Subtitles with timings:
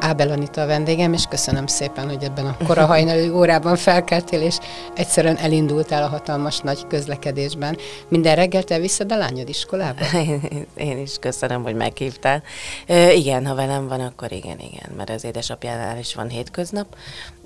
[0.00, 4.58] Ábel Anita a vendégem, és köszönöm szépen, hogy ebben a kora hajnali órában felkeltél, és
[4.94, 7.76] egyszerűen elindultál a hatalmas nagy közlekedésben.
[8.08, 10.00] Minden reggel te visszad a lányod iskolába?
[10.26, 12.42] Én, én is köszönöm, hogy meghívtál.
[12.86, 16.86] E, igen, ha velem van, akkor igen, igen, mert az édesapjánál is van hétköznap,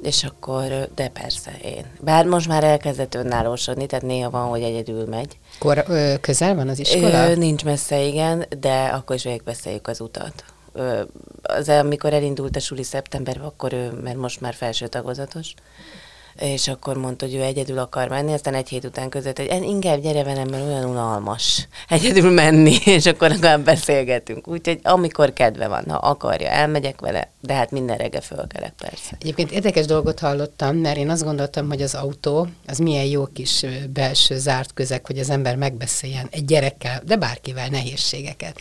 [0.03, 1.85] és akkor, de persze én.
[2.01, 5.39] Bár most már elkezdett önállósodni, tehát néha van, hogy egyedül megy.
[5.59, 7.31] Kor, ö, közel van az iskola?
[7.31, 10.45] Ö, nincs messze, igen, de akkor is végigbeszéljük az utat
[11.43, 15.55] az, amikor elindult a suli szeptemberben, akkor ő, mert most már felső tagozatos,
[16.39, 20.01] és akkor mondta, hogy ő egyedül akar menni, aztán egy hét után között, hogy inkább
[20.01, 24.49] gyere velem, mert olyan unalmas egyedül menni, és akkor legalább beszélgetünk.
[24.49, 29.17] Úgyhogy amikor kedve van, ha akarja, elmegyek vele, de hát minden reggel fölkelek persze.
[29.21, 33.67] Egyébként érdekes dolgot hallottam, mert én azt gondoltam, hogy az autó az milyen jó kis
[33.93, 38.61] belső zárt közeg, hogy az ember megbeszéljen egy gyerekkel, de bárkivel nehézségeket.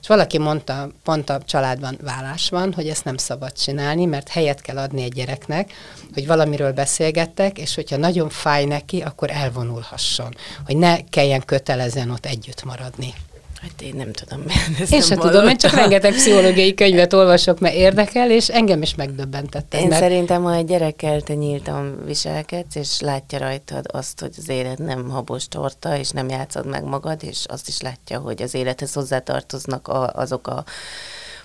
[0.00, 4.60] És valaki mondta, pont a családban vállás van, hogy ezt nem szabad csinálni, mert helyet
[4.60, 5.72] kell adni egy gyereknek,
[6.14, 10.34] hogy valamiről beszélgettek, és hogyha nagyon fáj neki, akkor elvonulhasson,
[10.66, 13.14] hogy ne kelljen kötelezen ott együtt maradni.
[13.60, 14.44] Hát én nem tudom.
[14.90, 19.74] Én sem tudom, én csak rengeteg pszichológiai könyvet olvasok, mert érdekel, és engem is megdöbbentett.
[19.74, 20.00] Én mert...
[20.00, 25.08] szerintem, ha egy gyerekkel te nyíltan viselkedsz, és látja rajtad azt, hogy az élet nem
[25.08, 29.88] habos torta, és nem játszod meg magad, és azt is látja, hogy az élethez hozzátartoznak
[29.88, 30.64] a, azok a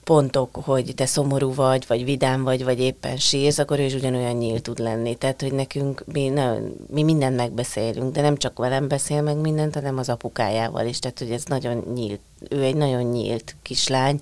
[0.03, 4.35] pontok, hogy te szomorú vagy, vagy vidám vagy, vagy éppen sírsz, akkor ő is ugyanolyan
[4.35, 5.15] nyílt tud lenni.
[5.15, 6.53] Tehát, hogy nekünk mi, ne,
[6.87, 10.99] mi mindent megbeszélünk, de nem csak velem beszél meg mindent, hanem az apukájával is.
[10.99, 14.19] Tehát, hogy ez nagyon nyílt, ő egy nagyon nyílt kislány,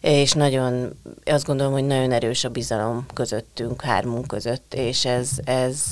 [0.00, 0.92] és nagyon,
[1.24, 5.82] azt gondolom, hogy nagyon erős a bizalom közöttünk, hármunk között, és ez, ez,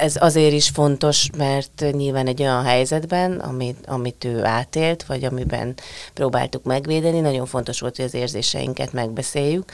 [0.00, 5.74] ez azért is fontos, mert nyilván egy olyan helyzetben, amit, amit ő átélt, vagy amiben
[6.14, 9.72] próbáltuk megvédeni, nagyon fontos volt, hogy az érzéseinket megbeszéljük,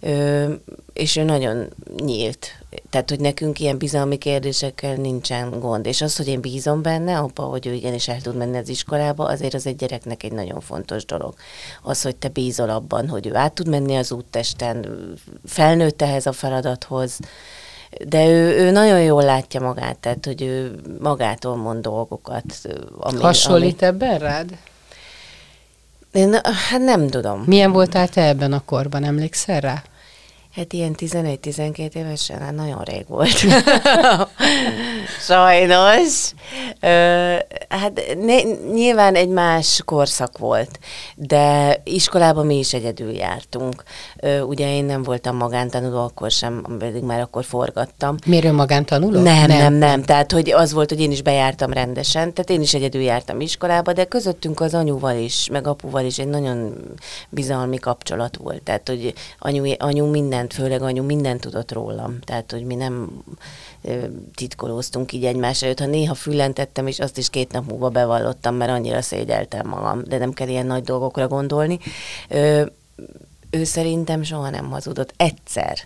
[0.00, 0.52] ö,
[0.92, 2.46] és ő nagyon nyílt.
[2.90, 5.86] Tehát, hogy nekünk ilyen bizalmi kérdésekkel nincsen gond.
[5.86, 9.24] És az, hogy én bízom benne, abba, hogy ő igenis el tud menni az iskolába,
[9.24, 11.34] azért az egy gyereknek egy nagyon fontos dolog.
[11.82, 14.86] Az, hogy te bízol abban, hogy ő át tud menni az úttesten,
[15.44, 17.18] felnőtt ehhez a feladathoz,
[18.06, 22.44] de ő, ő nagyon jól látja magát, tehát hogy ő magától mond dolgokat.
[22.98, 23.90] Ami, Hasonlít ami...
[23.90, 24.58] ebben rád?
[26.12, 27.42] Én hát nem tudom.
[27.46, 29.82] Milyen voltál te ebben a korban, emlékszel rá?
[30.58, 33.44] Hát ilyen 11-12 évesen, hát nagyon rég volt.
[35.28, 36.32] Sajnos.
[36.80, 37.34] Ö,
[37.68, 38.42] hát ne,
[38.72, 40.78] nyilván egy más korszak volt,
[41.16, 43.82] de iskolában mi is egyedül jártunk.
[44.16, 48.16] Ö, ugye én nem voltam magántanuló akkor sem, pedig már akkor forgattam.
[48.26, 49.20] Miért magántanuló?
[49.20, 50.02] Nem, nem, nem, nem.
[50.02, 53.92] Tehát, hogy az volt, hogy én is bejártam rendesen, tehát én is egyedül jártam iskolába,
[53.92, 56.74] de közöttünk az anyuval is, meg apuval is egy nagyon
[57.28, 58.62] bizalmi kapcsolat volt.
[58.62, 62.18] Tehát, hogy anyu, anyu mindent mindent, főleg anyu mindent tudott rólam.
[62.20, 63.22] Tehát, hogy mi nem
[64.34, 65.78] titkolóztunk így egymás előtt.
[65.78, 70.18] Ha néha füllentettem, és azt is két nap múlva bevallottam, mert annyira szégyeltem magam, de
[70.18, 71.78] nem kell ilyen nagy dolgokra gondolni.
[73.50, 75.14] Ő szerintem soha nem hazudott.
[75.16, 75.78] Egyszer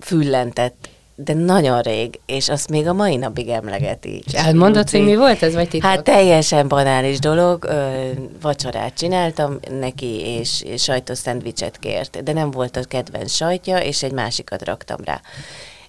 [0.00, 4.22] füllentett de nagyon rég, és azt még a mai napig emlegeti.
[4.26, 5.90] És elmondod, hogy mi volt ez, vagy titok?
[5.90, 8.08] Hát teljesen banális dolog, ö,
[8.40, 14.02] vacsorát csináltam neki, és, és sajtos szendvicset kért, de nem volt a kedvenc sajtja, és
[14.02, 15.20] egy másikat raktam rá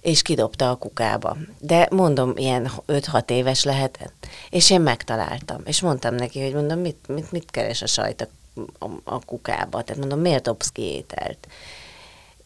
[0.00, 1.36] és kidobta a kukába.
[1.58, 4.26] De mondom, ilyen 5-6 éves lehetett.
[4.50, 8.60] És én megtaláltam, és mondtam neki, hogy mondom, mit, mit, mit keres a sajt a,
[8.84, 9.82] a, a kukába?
[9.82, 11.48] Tehát mondom, miért dobsz ki ételt?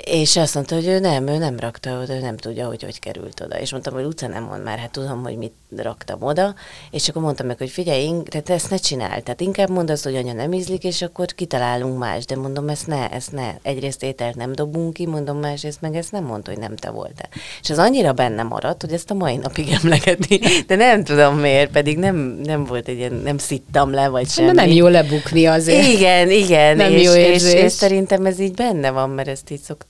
[0.04, 2.98] És azt mondta, hogy ő nem, ő nem rakta oda, ő nem tudja, hogy hogy
[2.98, 3.60] került oda.
[3.60, 6.54] És mondtam, hogy utca nem mond már, hát tudom, hogy mit raktam oda.
[6.90, 9.22] És akkor mondtam meg, hogy figyelj, tehát ezt ne csinál.
[9.22, 12.24] Tehát inkább mondd azt, hogy anya nem ízlik, és akkor kitalálunk más.
[12.24, 13.54] De mondom, ezt ne, ezt ne.
[13.62, 17.28] Egyrészt ételt nem dobunk ki, mondom, másrészt meg ezt nem mondta, hogy nem te voltál.
[17.62, 20.40] És az annyira benne maradt, hogy ezt a mai napig emlegeti.
[20.66, 24.52] De nem tudom miért, pedig nem, nem volt egy ilyen, nem szittam le, vagy semmi.
[24.52, 25.88] Nem jó lebukni azért.
[25.88, 26.76] Igen, igen.
[26.76, 29.89] Nem és, jó és, és, és szerintem ez így benne van, mert ezt így szoktam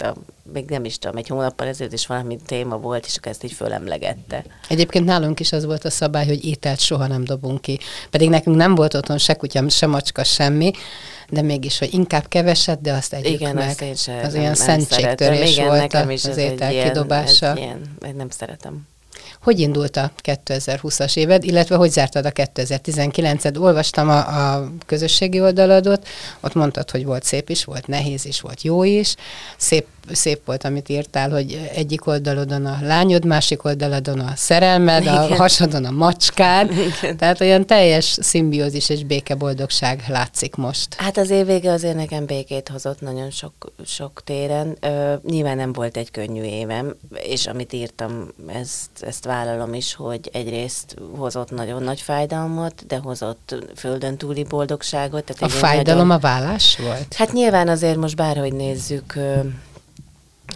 [0.52, 3.52] még nem is tudom, egy hónappal ezelőtt is valami téma volt, és akkor ezt így
[3.52, 4.44] fölemlegette.
[4.68, 7.78] Egyébként nálunk is az volt a szabály, hogy ételt soha nem dobunk ki.
[8.10, 10.70] Pedig nekünk nem volt otthon se kutya, se macska, semmi,
[11.28, 13.68] de mégis, hogy inkább keveset, de azt együk Igen, meg.
[13.68, 15.52] azt én sem, az nem, olyan nem szentségtörés.
[15.52, 17.56] Igen, volt nekem a- is az egy étel ilyen, kidobása.
[17.56, 18.88] Ilyen, nem szeretem.
[19.42, 23.60] Hogy indult a 2020-as éved, illetve hogy zártad a 2019-et?
[23.60, 24.18] Olvastam a,
[24.54, 26.08] a közösségi oldaladot,
[26.40, 29.14] ott mondtad, hogy volt szép is, volt nehéz is, volt jó is.
[29.56, 35.24] Szép, szép volt, amit írtál, hogy egyik oldalodon a lányod, másik oldalodon a szerelmed, a
[35.24, 35.38] Igen.
[35.38, 36.70] hasadon a macskád.
[37.18, 40.94] Tehát olyan teljes szimbiózis és békeboldogság látszik most.
[40.94, 43.52] Hát az év vége azért nekem békét hozott nagyon sok,
[43.84, 44.76] sok téren.
[44.80, 50.30] Ö, nyilván nem volt egy könnyű évem, és amit írtam, ezt, ezt vállalom is, hogy
[50.32, 55.24] egyrészt hozott nagyon nagy fájdalmat, de hozott földön túli boldogságot.
[55.24, 56.22] Tehát A fájdalom nagyon...
[56.22, 57.14] a vállás volt?
[57.14, 59.18] Hát nyilván azért most bárhogy nézzük,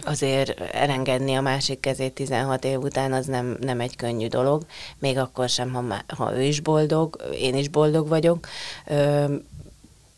[0.03, 4.65] azért elengedni a másik kezét 16 év után az nem, nem egy könnyű dolog,
[4.99, 8.47] még akkor sem, ha, má, ha ő is boldog, én is boldog vagyok.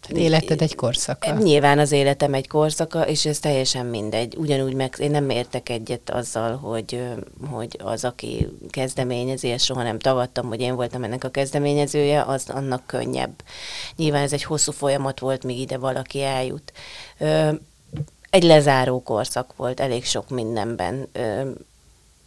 [0.09, 1.33] Ö, Életed egy korszaka.
[1.33, 4.35] Nyilván az életem egy korszaka, és ez teljesen mindegy.
[4.37, 7.03] Ugyanúgy meg én nem értek egyet azzal, hogy,
[7.49, 12.49] hogy az, aki kezdeményezi, ezt soha nem tagadtam, hogy én voltam ennek a kezdeményezője, az
[12.49, 13.43] annak könnyebb.
[13.95, 16.73] Nyilván ez egy hosszú folyamat volt, míg ide valaki eljut.
[18.29, 21.07] Egy lezáró korszak volt elég sok mindenben.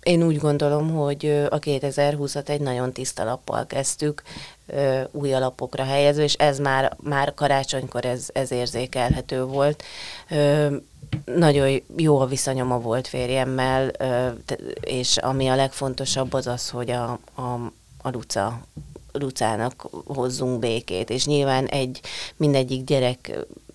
[0.03, 4.23] Én úgy gondolom, hogy a 2020-at egy nagyon tiszta lappal kezdtük,
[4.73, 9.83] ö, új alapokra helyező, és ez már, már karácsonykor ez, ez érzékelhető volt.
[10.31, 10.77] Ö,
[11.25, 14.29] nagyon jó a viszonyom a volt férjemmel, ö,
[14.81, 17.73] és ami a legfontosabb az az, hogy a, a,
[18.03, 18.61] a Luca
[19.13, 22.01] Lucának hozzunk békét, és nyilván egy
[22.37, 22.85] mindegyik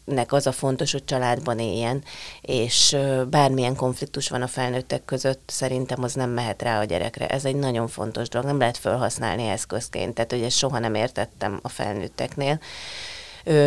[0.05, 2.03] gyereknek az a fontos, hogy családban éljen,
[2.41, 2.97] és
[3.29, 7.27] bármilyen konfliktus van a felnőttek között, szerintem az nem mehet rá a gyerekre.
[7.27, 11.59] Ez egy nagyon fontos dolog, nem lehet felhasználni eszközként, tehát hogy ezt soha nem értettem
[11.61, 12.59] a felnőtteknél,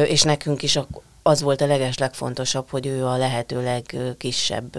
[0.06, 0.78] és nekünk is
[1.22, 4.78] az volt a leges legfontosabb, hogy ő a lehető legkisebb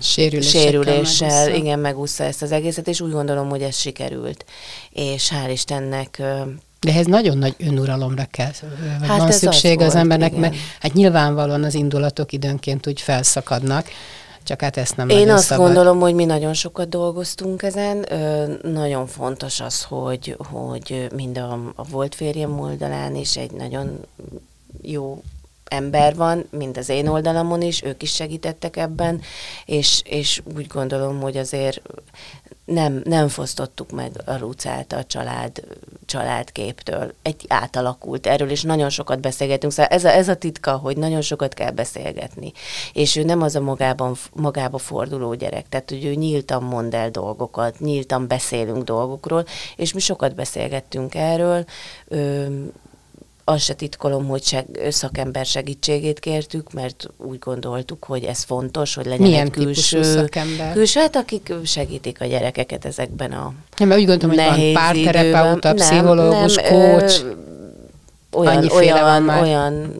[0.00, 1.54] Sérülésekkel sérüléssel megúszza.
[1.54, 4.44] igen, megúszta ezt az egészet, és úgy gondolom, hogy ez sikerült.
[4.90, 6.22] És hál' Istennek
[6.80, 8.50] De ehhez nagyon nagy önuralomra kell,
[8.98, 10.40] vagy Hát van az szükség az, volt, embernek, igen.
[10.40, 13.86] mert hát nyilvánvalóan az indulatok időnként úgy felszakadnak,
[14.42, 15.66] csak hát ezt nem Én azt szabad.
[15.66, 18.12] gondolom, hogy mi nagyon sokat dolgoztunk ezen.
[18.12, 24.00] Ö, nagyon fontos az, hogy, hogy mind a, a volt férjem oldalán is egy nagyon
[24.82, 25.22] jó
[25.68, 29.20] ember van, mind az én oldalamon is, ők is segítettek ebben,
[29.64, 31.82] és, és úgy gondolom, hogy azért
[32.66, 35.62] nem, nem fosztottuk meg a Lucát a család,
[36.06, 37.14] családképtől.
[37.22, 39.72] Egy átalakult erről, és nagyon sokat beszélgetünk.
[39.72, 42.52] Szóval ez a, ez a titka, hogy nagyon sokat kell beszélgetni.
[42.92, 47.10] És ő nem az a magában, magába forduló gyerek, tehát hogy ő nyíltan mond el
[47.10, 49.44] dolgokat, nyíltan beszélünk dolgokról,
[49.76, 51.64] és mi sokat beszélgettünk erről.
[52.08, 52.46] Ö,
[53.48, 59.04] azt se titkolom, hogy seg, szakember segítségét kértük, mert úgy gondoltuk, hogy ez fontos, hogy
[59.06, 60.72] legyen Milyen egy külső, szakember?
[60.72, 65.74] külső, hát akik segítik a gyerekeket ezekben a Nem, mert úgy gondolom, hogy van párterapeuta,
[65.74, 67.24] pszichológus, nem, coach.
[67.24, 67.30] ö,
[68.36, 69.94] olyan, Annyiféle olyan, olyan,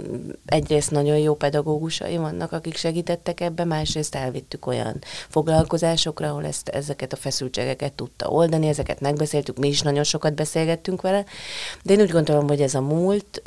[0.47, 4.97] egyrészt nagyon jó pedagógusai vannak, akik segítettek ebben, másrészt elvittük olyan
[5.29, 11.01] foglalkozásokra, ahol ezt, ezeket a feszültségeket tudta oldani, ezeket megbeszéltük, mi is nagyon sokat beszélgettünk
[11.01, 11.25] vele,
[11.83, 13.43] de én úgy gondolom, hogy ez a múlt,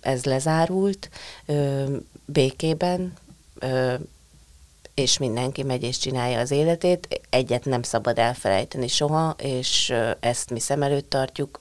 [0.00, 1.08] ez lezárult
[2.24, 3.12] békében,
[4.94, 7.20] és mindenki megy és csinálja az életét.
[7.30, 11.60] Egyet nem szabad elfelejteni soha, és ezt mi szem előtt tartjuk,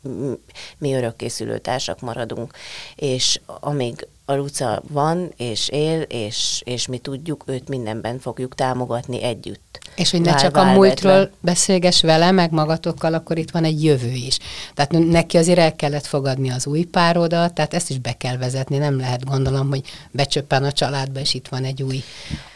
[0.78, 2.54] mi örökkészülő társak maradunk.
[2.96, 9.24] És amíg a Luca van, és él, és, és mi tudjuk, őt mindenben fogjuk támogatni
[9.24, 9.80] együtt.
[9.96, 14.12] És hogy ne csak a múltról beszélges vele, meg magatokkal, akkor itt van egy jövő
[14.12, 14.38] is.
[14.74, 18.78] Tehát neki azért el kellett fogadni az új párodat, tehát ezt is be kell vezetni,
[18.78, 19.82] nem lehet gondolom, hogy
[20.12, 22.04] becsöppen a családba, és itt van egy új,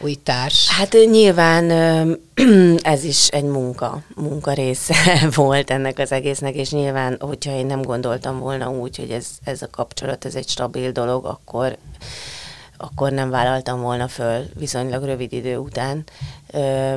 [0.00, 0.68] új társ.
[0.68, 1.70] Hát nyilván
[2.94, 4.94] ez is egy munka, munka része
[5.34, 9.62] volt ennek az egésznek, és nyilván, hogyha én nem gondoltam volna úgy, hogy ez, ez
[9.62, 11.76] a kapcsolat, ez egy stabil dolog, akkor,
[12.76, 16.04] akkor nem vállaltam volna föl viszonylag rövid idő után.
[16.50, 16.94] Ö,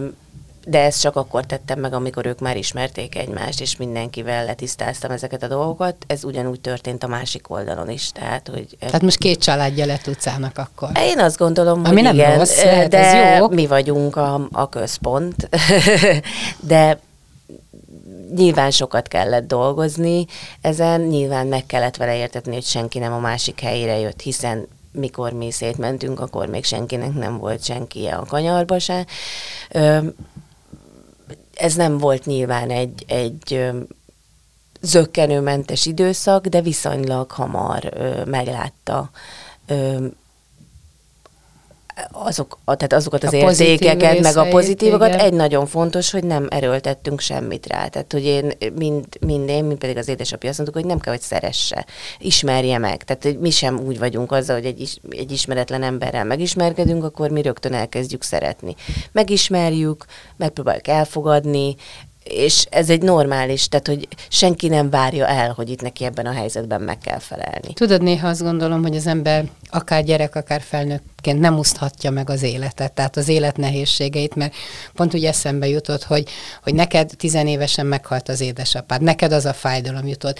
[0.65, 5.43] de ezt csak akkor tettem meg, amikor ők már ismerték egymást, és mindenkivel letisztáztam ezeket
[5.43, 5.95] a dolgokat.
[6.07, 8.11] Ez ugyanúgy történt a másik oldalon is.
[8.11, 10.89] Tehát, hogy Tehát most két családja lett utcának akkor.
[10.97, 13.47] én azt gondolom, Ami hogy nem igen, rossz, lehet, de ez jó.
[13.49, 15.49] mi vagyunk a, a központ,
[16.59, 16.99] de
[18.35, 20.25] nyilván sokat kellett dolgozni
[20.61, 25.31] ezen, nyilván meg kellett vele értetni, hogy senki nem a másik helyére jött, hiszen mikor
[25.31, 29.05] mi szétmentünk, akkor még senkinek nem volt senki a kanyarba se.
[29.71, 29.97] Ö,
[31.59, 33.71] ez nem volt nyilván egy, egy
[34.81, 37.93] zöggenőmentes időszak, de viszonylag hamar
[38.25, 39.09] meglátta
[42.11, 45.07] azok, tehát azokat az a értékeket, meg a pozitívokat.
[45.07, 45.19] Igen.
[45.19, 47.87] Egy nagyon fontos, hogy nem erőltettünk semmit rá.
[47.87, 51.13] Tehát, hogy én, mind, mind én, mind pedig az édesapja azt mondtuk, hogy nem kell,
[51.13, 51.85] hogy szeresse,
[52.19, 53.03] ismerje meg.
[53.03, 57.29] Tehát, hogy mi sem úgy vagyunk azzal, hogy egy, is, egy ismeretlen emberrel megismerkedünk, akkor
[57.29, 58.75] mi rögtön elkezdjük szeretni.
[59.11, 60.05] Megismerjük,
[60.37, 61.75] megpróbáljuk elfogadni,
[62.29, 66.31] és ez egy normális, tehát hogy senki nem várja el, hogy itt neki ebben a
[66.31, 67.73] helyzetben meg kell felelni.
[67.73, 72.43] Tudod, néha azt gondolom, hogy az ember akár gyerek, akár felnőttként nem úszhatja meg az
[72.43, 74.53] életet, tehát az élet nehézségeit, mert
[74.93, 76.29] pont úgy eszembe jutott, hogy,
[76.63, 80.39] hogy neked tizenévesen meghalt az édesapád, neked az a fájdalom jutott,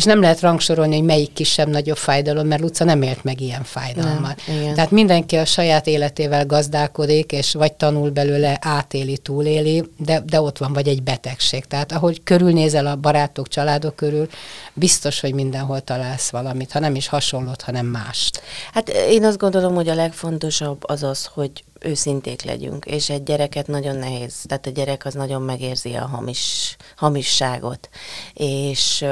[0.00, 3.64] és nem lehet rangsorolni, hogy melyik kisebb, nagyobb fájdalom, mert Luca nem élt meg ilyen
[3.64, 4.40] fájdalmat.
[4.46, 10.40] Nem, Tehát mindenki a saját életével gazdálkodik, és vagy tanul belőle, átéli, túléli, de, de
[10.40, 11.64] ott van vagy egy betegség.
[11.64, 14.28] Tehát ahogy körülnézel a barátok, családok körül,
[14.72, 18.42] biztos, hogy mindenhol találsz valamit, ha nem is hasonlót, hanem mást.
[18.72, 23.66] Hát én azt gondolom, hogy a legfontosabb az az, hogy őszinték legyünk, és egy gyereket
[23.66, 27.88] nagyon nehéz, tehát a gyerek az nagyon megérzi a hamis, hamisságot,
[28.34, 29.04] és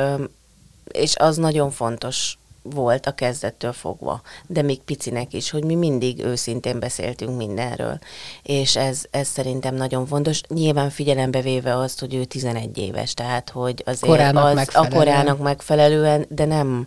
[0.92, 6.24] és az nagyon fontos volt a kezdettől fogva, de még picinek is, hogy mi mindig
[6.24, 7.98] őszintén beszéltünk mindenről,
[8.42, 13.50] és ez, ez szerintem nagyon fontos, nyilván figyelembe véve azt, hogy ő 11 éves, tehát
[13.50, 14.92] hogy azért korának az megfelelően.
[14.92, 16.86] a korának megfelelően, de nem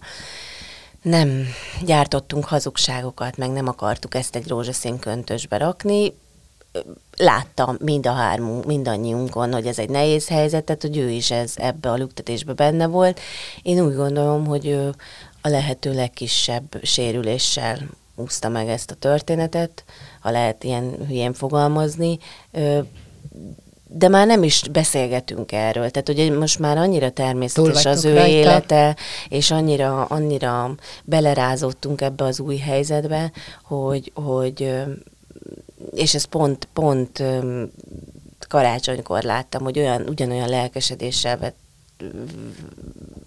[1.02, 1.46] nem
[1.86, 6.14] gyártottunk hazugságokat, meg nem akartuk ezt egy rózsaszín köntösbe rakni,
[7.18, 11.54] láttam mind a hármunk, mindannyiunkon, hogy ez egy nehéz helyzet, tehát hogy ő is ez
[11.56, 13.20] ebbe a lüktetésbe benne volt.
[13.62, 14.96] Én úgy gondolom, hogy ő
[15.42, 17.78] a lehető legkisebb sérüléssel
[18.16, 19.84] úszta meg ezt a történetet,
[20.20, 22.20] ha lehet ilyen hülyén fogalmazni,
[23.94, 25.90] de már nem is beszélgetünk erről.
[25.90, 28.30] Tehát ugye most már annyira természetes az ő rajta.
[28.30, 28.96] élete,
[29.30, 33.32] és annyira, annyira belerázottunk ebbe az új helyzetbe,
[33.64, 34.74] hogy, hogy
[35.92, 37.24] és ez pont, pont
[38.48, 41.56] karácsonykor láttam, hogy olyan, ugyanolyan lelkesedéssel vett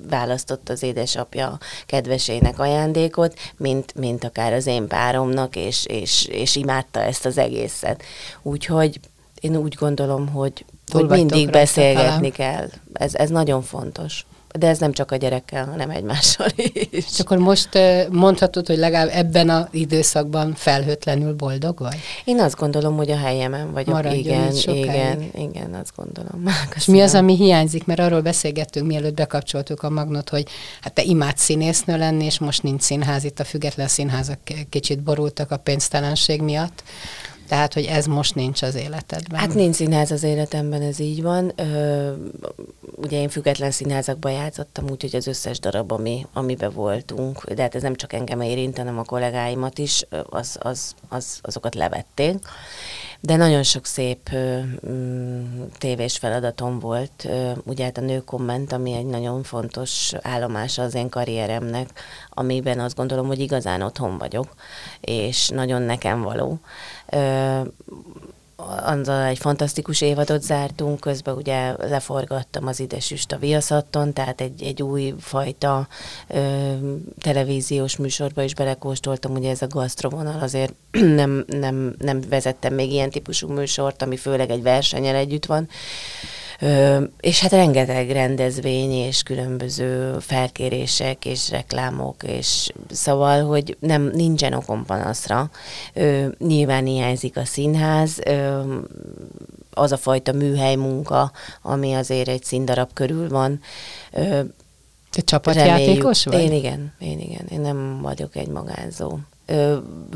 [0.09, 7.02] választott az édesapja kedvesének ajándékot, mint, mint akár az én páromnak, és, és, és imádta
[7.02, 8.02] ezt az egészet.
[8.42, 9.00] Úgyhogy
[9.40, 12.68] én úgy gondolom, hogy, hogy mindig beszélgetni kell.
[12.92, 14.26] Ez, ez nagyon fontos.
[14.58, 16.88] De ez nem csak a gyerekkel, hanem egymással is.
[16.90, 17.68] És akkor most
[18.11, 21.96] mondhatod, hogy legalább ebben az időszakban felhőtlenül boldog vagy?
[22.25, 23.94] Én azt gondolom, hogy a helyemen vagyok.
[23.94, 26.44] Maradjon igen, igen, igen, azt gondolom.
[26.44, 26.75] Köszönöm.
[26.76, 27.87] És mi az, ami hiányzik?
[27.87, 30.49] Mert arról beszélgettünk, mielőtt bekapcsoltuk a magnot, hogy
[30.80, 34.38] hát te imádsz színésznő lenni, és most nincs színház, itt a független színházak
[34.70, 36.82] kicsit borultak a pénztelenség miatt.
[37.49, 39.41] Tehát, hogy ez most nincs az életedben.
[39.41, 41.53] Hát nincs színház az életemben, ez így van.
[41.57, 42.13] Ö,
[42.97, 47.83] ugye én független színházakban játszottam, úgyhogy az összes darab, ami, amiben voltunk, de hát ez
[47.83, 52.39] nem csak engem érint, hanem a kollégáimat is, az, az, az, azokat levették.
[53.21, 54.59] De nagyon sok szép ö,
[54.89, 57.25] mm, tévés feladatom volt.
[57.25, 61.89] Ö, ugye hát a nő komment, ami egy nagyon fontos állomása az én karrieremnek,
[62.31, 64.55] amiben azt gondolom, hogy igazán otthon vagyok,
[65.01, 66.61] és nagyon nekem való
[67.14, 67.64] Eh,
[68.85, 74.83] azzal egy fantasztikus évadot zártunk, közben ugye leforgattam az Idesüst a Viaszatton, tehát egy, egy
[74.83, 75.88] új fajta
[76.28, 76.73] ö,
[77.21, 80.75] televíziós műsorba is belekóstoltam, ugye ez a gasztrovonal azért
[81.21, 85.68] nem, nem, nem vezettem még ilyen típusú műsort, ami főleg egy versenyen együtt van,
[86.61, 94.52] Ö, és hát rengeteg rendezvény és különböző felkérések és reklámok, és szóval, hogy nem nincsen
[94.52, 95.50] okom panaszra.
[95.94, 98.53] Ö, nyilván hiányzik a színház, ö,
[99.70, 101.32] az a fajta műhely munka,
[101.62, 103.61] ami azért egy színdarab körül van.
[105.11, 106.40] Te csapatjátékos vagy?
[106.40, 107.46] Én igen, én igen.
[107.46, 109.18] Én nem vagyok egy magánzó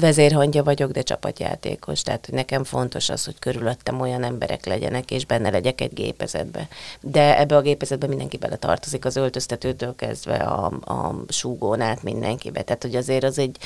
[0.01, 5.27] vezérhangja vagyok, de csapatjátékos, tehát hogy nekem fontos az, hogy körülöttem olyan emberek legyenek, és
[5.27, 6.69] benne legyek egy gépezetbe.
[7.01, 12.63] De ebbe a gépezetbe mindenki bele tartozik, az öltöztetőtől kezdve a, a súgón át mindenkibe.
[12.63, 13.57] Tehát, hogy azért az egy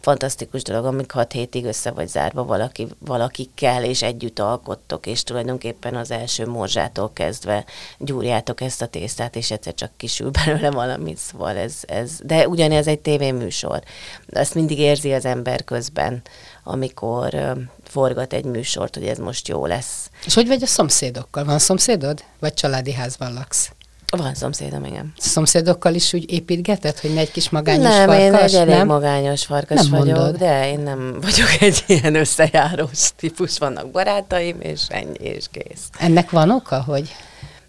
[0.00, 5.94] fantasztikus dolog, amik hat hétig össze vagy zárva valaki, valakikkel, és együtt alkottok, és tulajdonképpen
[5.94, 7.64] az első morzsától kezdve
[7.98, 12.86] gyúrjátok ezt a tésztát, és egyszer csak kisül belőle valamit, szóval ez, ez de ugyanez
[12.86, 13.82] egy tévéműsor.
[14.26, 16.22] Ezt mindig érzi érzi az ember közben,
[16.64, 20.10] amikor forgat egy műsort, hogy ez most jó lesz.
[20.24, 21.44] És hogy vagy a szomszédokkal?
[21.44, 22.24] Van szomszédod?
[22.40, 23.70] Vagy családi házban laksz?
[24.16, 25.12] Van szomszédom, igen.
[25.18, 28.24] Szomszédokkal is úgy építgetett, hogy ne egy kis magányos nem, farkas?
[28.24, 28.86] én egy elég nem?
[28.86, 30.36] magányos farkas Nem vagyok, mondod.
[30.36, 33.58] de én nem vagyok egy ilyen összejárós típus.
[33.58, 35.82] Vannak barátaim, és ennyi, és kész.
[35.98, 37.14] Ennek van oka, hogy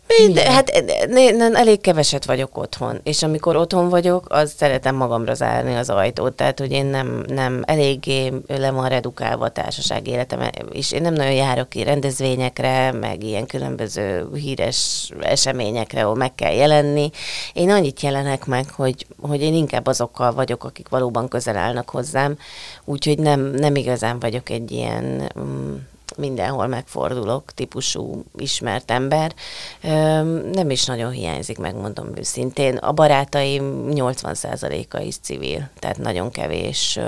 [0.08, 0.70] Mind, hát
[1.16, 6.34] én elég keveset vagyok otthon, és amikor otthon vagyok, az szeretem magamra zárni az ajtót,
[6.34, 11.14] tehát hogy én nem, nem eléggé le van redukálva a társaság életem, és én nem
[11.14, 17.10] nagyon járok ki rendezvényekre, meg ilyen különböző híres eseményekre, ahol meg kell jelenni.
[17.54, 22.38] Én annyit jelenek meg, hogy, hogy én inkább azokkal vagyok, akik valóban közel állnak hozzám,
[22.86, 25.32] úgyhogy nem, nem igazán vagyok egy ilyen...
[26.18, 29.34] mindenhol megfordulok típusú ismert ember.
[30.52, 32.78] Nem is nagyon hiányzik, megmondom őszintén.
[32.78, 37.00] A barátaim 80%-a is civil, tehát nagyon kevés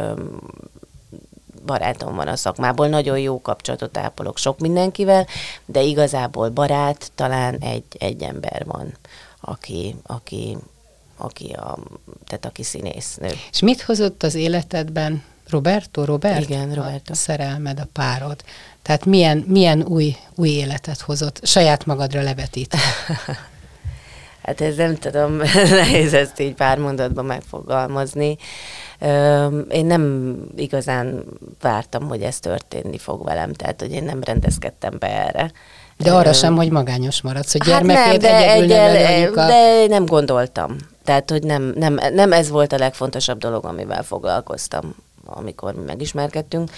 [1.65, 5.27] barátom van a szakmából, nagyon jó kapcsolatot ápolok sok mindenkivel,
[5.65, 8.97] de igazából barát talán egy, egy ember van,
[9.41, 10.57] aki, aki,
[11.17, 11.77] aki, a,
[12.25, 13.29] tehát aki színésznő.
[13.51, 16.41] És mit hozott az életedben Roberto, Robert?
[16.41, 17.11] Igen, Roberto.
[17.11, 18.43] A szerelmed, a párod.
[18.81, 22.79] Tehát milyen, milyen új, új életet hozott, saját magadra levetítve?
[24.43, 25.35] Hát ez nem tudom,
[25.81, 28.37] nehéz ezt így pár mondatban megfogalmazni.
[29.69, 31.23] Én nem igazán
[31.61, 35.51] vártam, hogy ez történni fog velem, tehát hogy én nem rendezkedtem be erre.
[35.97, 39.45] De arra sem, hogy magányos maradsz, hogy Hát gyermekét nem, de, egyedül egyel, anyuka.
[39.45, 40.75] de nem gondoltam.
[41.03, 44.95] Tehát, hogy nem, nem, nem ez volt a legfontosabb dolog, amivel foglalkoztam,
[45.35, 46.69] amikor mi megismerkedtünk.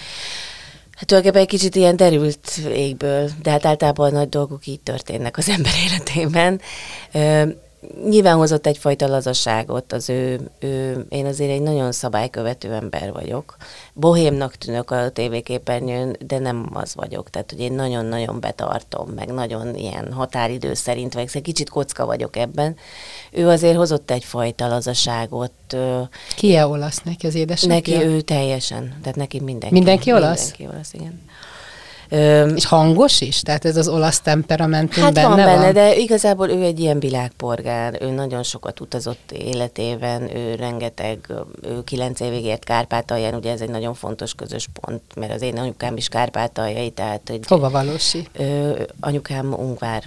[0.94, 5.48] Hát tulajdonképpen egy kicsit ilyen derült égből, de hát általában nagy dolgok így történnek az
[5.56, 6.60] ember életében.
[8.08, 13.56] Nyilván hozott egyfajta lazasságot az ő, ő, én azért egy nagyon szabálykövető ember vagyok.
[13.92, 17.30] Bohémnak tűnök a tévéképernyőn, de nem az vagyok.
[17.30, 22.36] Tehát, hogy én nagyon-nagyon betartom, meg nagyon ilyen határidő szerint vagyok, szóval kicsit kocka vagyok
[22.36, 22.76] ebben.
[23.30, 25.52] Ő azért hozott egyfajta lazaságot.
[25.72, 26.00] ö,
[26.36, 27.74] Ki-e olasz neki az édesapja?
[27.74, 29.74] Neki ő teljesen, tehát neki mindenki.
[29.74, 30.50] Mindenki olasz?
[30.50, 31.20] Mindenki olasz, igen.
[32.54, 33.40] És hangos is?
[33.40, 35.72] Tehát ez az olasz temperamentum Hát benne van benne, van?
[35.72, 41.18] de igazából ő egy ilyen világpolgár, ő nagyon sokat utazott életében, ő rengeteg,
[41.62, 45.56] ő kilenc évig ért Kárpátalján, ugye ez egy nagyon fontos közös pont, mert az én
[45.58, 48.28] anyukám is kárpátaljai, tehát hogy Hova valósi?
[48.32, 50.02] Ö, anyukám Ungvár,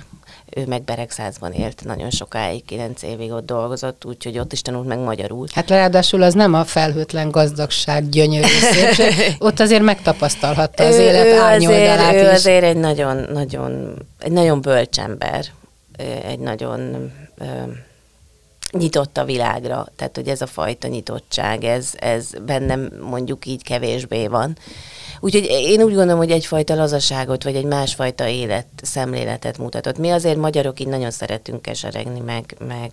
[0.50, 5.00] ő meg Beregszázban élt nagyon sokáig, kilenc évig ott dolgozott, úgyhogy ott is tanult meg
[5.00, 5.48] magyarul.
[5.52, 9.36] Hát ráadásul az nem a felhőtlen gazdagság, gyönyörű szépség.
[9.39, 14.62] Ott azért megtapasztalhatta az élet ő árnyoldalát azért, ő azért egy nagyon, nagyon, egy nagyon
[14.62, 15.46] bölcs ember,
[16.28, 17.46] egy nagyon ö,
[18.72, 24.28] nyitott a világra, tehát hogy ez a fajta nyitottság, ez, ez bennem mondjuk így kevésbé
[24.28, 24.58] van.
[25.19, 29.97] Úgyhogy én úgy gondolom, hogy egyfajta lazaságot, vagy egy másfajta élet, szemléletet mutatott.
[29.97, 32.91] Mi azért magyarok így nagyon szeretünk keseregni, meg, meg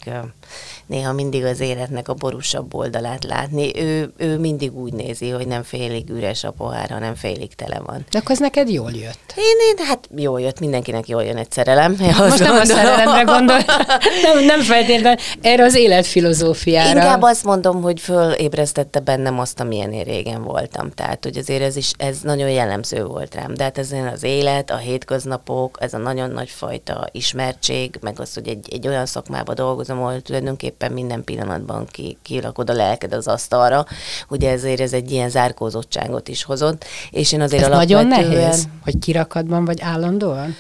[0.87, 3.83] néha mindig az életnek a borúsabb oldalát látni.
[3.83, 8.05] Ő, ő mindig úgy nézi, hogy nem félig üres a pohár, hanem félig tele van.
[8.11, 9.35] De akkor ez neked jól jött.
[9.37, 11.97] Én, én, hát jól jött, mindenkinek jól jön egy szerelem.
[11.99, 12.65] Most nem a gondolom.
[12.65, 13.57] szerelemre gondol,
[14.27, 17.01] nem, nem feltétlenül erre az életfilozófiára.
[17.01, 20.91] Inkább azt mondom, hogy fölébresztette bennem azt, amilyen én régen voltam.
[20.91, 23.55] Tehát, hogy azért ez is, ez nagyon jellemző volt rám.
[23.55, 28.35] De hát ez az élet, a hétköznapok, ez a nagyon nagy fajta ismertség, meg az,
[28.35, 33.27] hogy egy, egy olyan szakmába dolgozom, ahol tulajdonképpen minden pillanatban ki, kilakod a lelked az
[33.27, 33.85] asztalra,
[34.29, 36.85] hogy ezért ez egy ilyen zárkózottságot is hozott.
[37.11, 38.41] És én azért Ez nagyon alapvetően...
[38.41, 40.57] nehéz, hogy kirakadban vagy állandóan?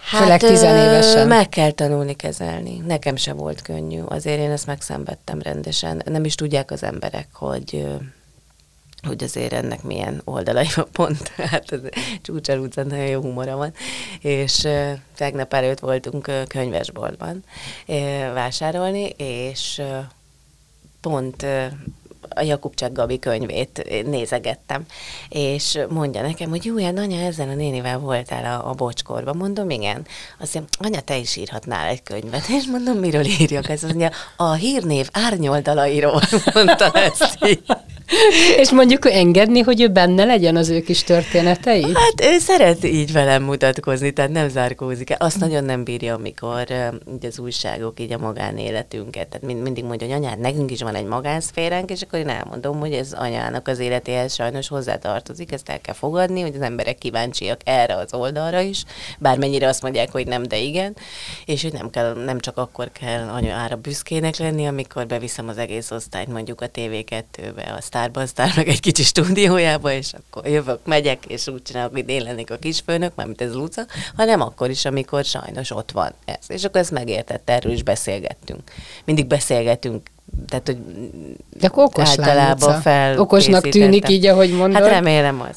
[0.00, 1.18] Főleg tizenévesen.
[1.18, 2.82] Hát, Meg kell tanulni kezelni.
[2.86, 4.00] Nekem se volt könnyű.
[4.00, 6.02] Azért én ezt megszenvedtem rendesen.
[6.04, 7.86] Nem is tudják az emberek, hogy
[9.02, 11.28] hogy azért ennek milyen oldalai van pont.
[11.36, 11.80] Hát ez
[12.22, 13.74] csúcsal utcán nagyon jó humora van.
[14.20, 14.68] És
[15.16, 17.44] tegnap előtt voltunk könyvesboltban
[18.34, 19.82] vásárolni, és
[21.00, 21.46] pont
[22.28, 24.86] a Jakubcsák Gabi könyvét nézegettem,
[25.28, 29.36] és mondja nekem, hogy jó, hát anya, ezzel a nénivel voltál a, a bocskorban.
[29.36, 30.06] Mondom, igen.
[30.38, 32.48] Azt mondja, anya, te is írhatnál egy könyvet.
[32.58, 33.68] És mondom, miről írjak?
[33.68, 36.20] Ez mondja, a hírnév árnyoldalairól
[36.54, 37.62] mondta ezt így.
[38.62, 41.82] És mondjuk engedni, hogy ő benne legyen az ő kis történetei?
[41.82, 45.14] Hát ő szeret így velem mutatkozni, tehát nem zárkózik.
[45.18, 46.66] Azt nagyon nem bírja, amikor
[47.14, 49.28] így az újságok így a magánéletünket.
[49.28, 52.78] Tehát mind, mindig mondja, hogy anyád, nekünk is van egy magánszféránk, és akkor én elmondom,
[52.78, 57.60] hogy ez anyának az életéhez sajnos hozzátartozik, ezt el kell fogadni, hogy az emberek kíváncsiak
[57.64, 58.84] erre az oldalra is,
[59.18, 60.96] bármennyire azt mondják, hogy nem, de igen,
[61.44, 65.90] és hogy nem, kell, nem csak akkor kell anyára büszkének lenni, amikor beviszem az egész
[65.90, 71.46] osztályt mondjuk a TV2-be, a sztárban, sztárnak egy kicsi stúdiójába, és akkor jövök, megyek, és
[71.46, 75.70] úgy csinálok, hogy én lennék a kisfőnök, mármint ez Luca, hanem akkor is, amikor sajnos
[75.70, 76.44] ott van ez.
[76.48, 78.60] És akkor ezt megértett, erről is beszélgettünk.
[79.04, 80.10] Mindig beszélgetünk
[80.48, 80.78] tehát, hogy
[81.58, 83.18] De akkor okos általában fel.
[83.18, 84.82] Okosnak tűnik így, ahogy mondod.
[84.82, 85.56] Hát remélem az.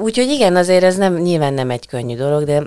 [0.00, 2.62] Úgyhogy igen, azért ez nem, nyilván nem egy könnyű dolog, de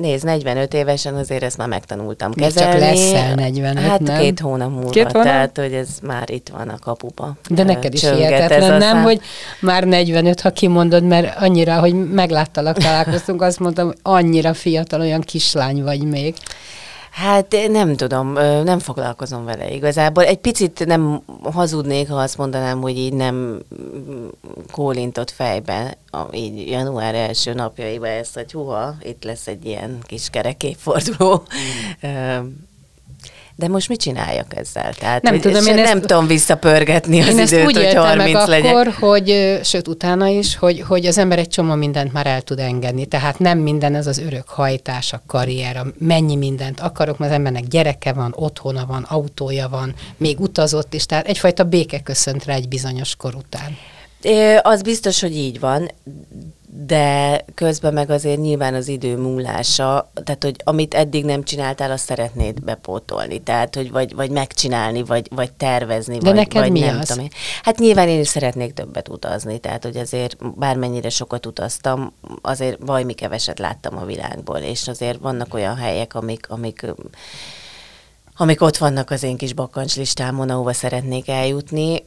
[0.00, 2.72] nézd, 45 évesen azért ezt már megtanultam Még kezelni.
[2.72, 4.20] csak leszel 45, Hát nem?
[4.20, 5.22] két hónap múlva, két hónap?
[5.26, 7.32] tehát hogy ez már itt van a kapuba.
[7.48, 9.02] De neked is hihetetlen, nem, szám.
[9.02, 9.20] hogy
[9.60, 15.20] már 45, ha kimondod, mert annyira, hogy megláttalak, találkoztunk, azt mondtam, hogy annyira fiatal, olyan
[15.20, 16.34] kislány vagy még.
[17.10, 18.32] Hát nem tudom,
[18.64, 20.24] nem foglalkozom vele igazából.
[20.24, 23.62] Egy picit nem hazudnék, ha azt mondanám, hogy így nem
[24.72, 25.96] kólintott fejben,
[26.32, 31.42] így január első napjaiban ezt, hogy huha, itt lesz egy ilyen kis kerekéforduló.
[32.06, 32.46] Mm.
[33.60, 34.94] De most mit csináljak ezzel?
[34.94, 38.48] Tehát, nem tudom, én nem ezt, tudom visszapörgetni az én időt, úgy hogy 30 meg
[38.48, 38.72] legyek.
[38.72, 42.58] akkor, hogy, sőt utána is, hogy, hogy az ember egy csomó mindent már el tud
[42.58, 43.06] engedni.
[43.06, 47.36] Tehát nem minden ez az örök hajtás, a karrier, a mennyi mindent akarok, mert az
[47.36, 52.54] embernek gyereke van, otthona van, autója van, még utazott is, tehát egyfajta béke köszönt rá
[52.54, 53.76] egy bizonyos kor után.
[54.22, 55.90] É, az biztos, hogy így van,
[56.86, 62.04] de közben meg azért nyilván az idő múlása, tehát hogy amit eddig nem csináltál, azt
[62.04, 66.80] szeretnéd bepótolni, tehát hogy vagy, vagy megcsinálni, vagy, vagy tervezni, de vagy, neked vagy mi
[66.80, 67.08] nem az?
[67.08, 67.30] tudom én.
[67.62, 73.12] Hát nyilván én is szeretnék többet utazni, tehát hogy azért bármennyire sokat utaztam, azért vajmi
[73.12, 76.86] keveset láttam a világból, és azért vannak olyan helyek, amik, amik
[78.40, 82.02] amik ott vannak az én kis bakancslistámon, ahova szeretnék eljutni.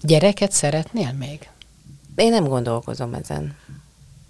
[0.00, 1.48] Gyereket szeretnél még?
[2.14, 3.56] Én nem gondolkozom ezen.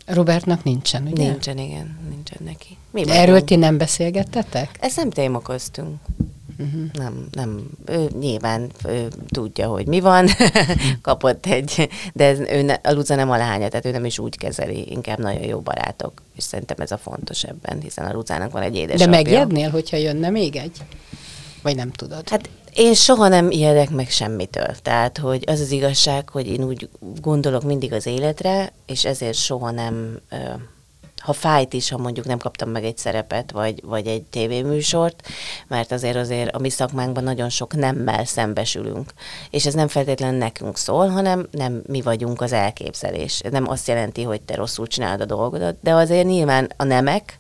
[0.07, 1.23] Robertnak nincsen, ugye?
[1.31, 2.77] Nincsen, igen, nincsen neki.
[2.91, 4.77] Mi De erről ti nem beszélgettetek?
[4.81, 6.01] Ezt nem téma köztünk.
[6.59, 6.83] Uh-huh.
[6.93, 10.29] Nem, nem, ő nyilván ő tudja, hogy mi van,
[11.03, 14.19] kapott egy, de ez, ő ne, a Luca nem a lánya, tehát ő nem is
[14.19, 18.53] úgy kezeli, inkább nagyon jó barátok, és szerintem ez a fontos ebben, hiszen a Lucának
[18.53, 19.05] van egy édesapja.
[19.05, 20.83] De megjednél, hogyha jönne még egy?
[21.63, 22.29] Vagy nem tudod?
[22.29, 24.75] Hát én soha nem ijedek meg semmitől.
[24.83, 26.89] Tehát, hogy az az igazság, hogy én úgy
[27.21, 30.21] gondolok mindig az életre, és ezért soha nem,
[31.23, 35.29] ha fájt is, ha mondjuk nem kaptam meg egy szerepet, vagy, vagy egy tévéműsort,
[35.69, 39.13] mert azért azért a mi szakmánkban nagyon sok nemmel szembesülünk.
[39.51, 43.41] És ez nem feltétlenül nekünk szól, hanem nem mi vagyunk az elképzelés.
[43.41, 47.37] Ez nem azt jelenti, hogy te rosszul csinálod a dolgodat, de azért nyilván a nemek,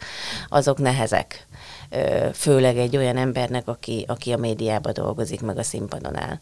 [0.49, 1.47] azok nehezek
[2.33, 6.39] főleg egy olyan embernek, aki, aki a médiában dolgozik, meg a színpadon áll.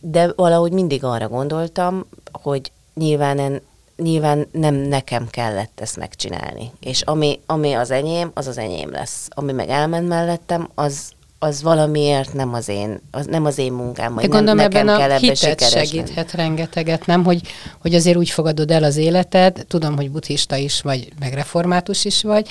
[0.00, 3.60] De valahogy mindig arra gondoltam, hogy nyilván, en,
[3.96, 6.70] nyilván nem nekem kellett ezt megcsinálni.
[6.80, 9.28] És ami, ami az enyém, az az enyém lesz.
[9.30, 14.14] Ami meg elment mellettem, az, az valamiért nem az én, az nem az én munkám,
[14.14, 17.24] vagy gondolom, nem, nekem ebben kell a ebbe hitet segíthet rengeteget, nem?
[17.24, 17.40] Hogy,
[17.78, 22.22] hogy azért úgy fogadod el az életed, tudom, hogy buddhista is vagy, meg református is
[22.22, 22.48] vagy,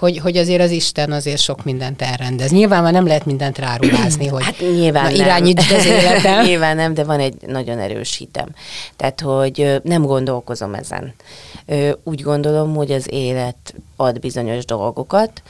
[0.00, 2.50] hogy, hogy azért az Isten azért sok mindent elrendez.
[2.50, 6.44] Nyilván már nem lehet mindent ráruházni, hogy hát nyilván na, irányítsd az életem.
[6.46, 8.48] nyilván nem, de van egy nagyon erős hitem.
[8.96, 11.14] Tehát, hogy nem gondolkozom ezen.
[12.04, 15.42] Úgy gondolom, hogy az élet ad bizonyos dolgokat,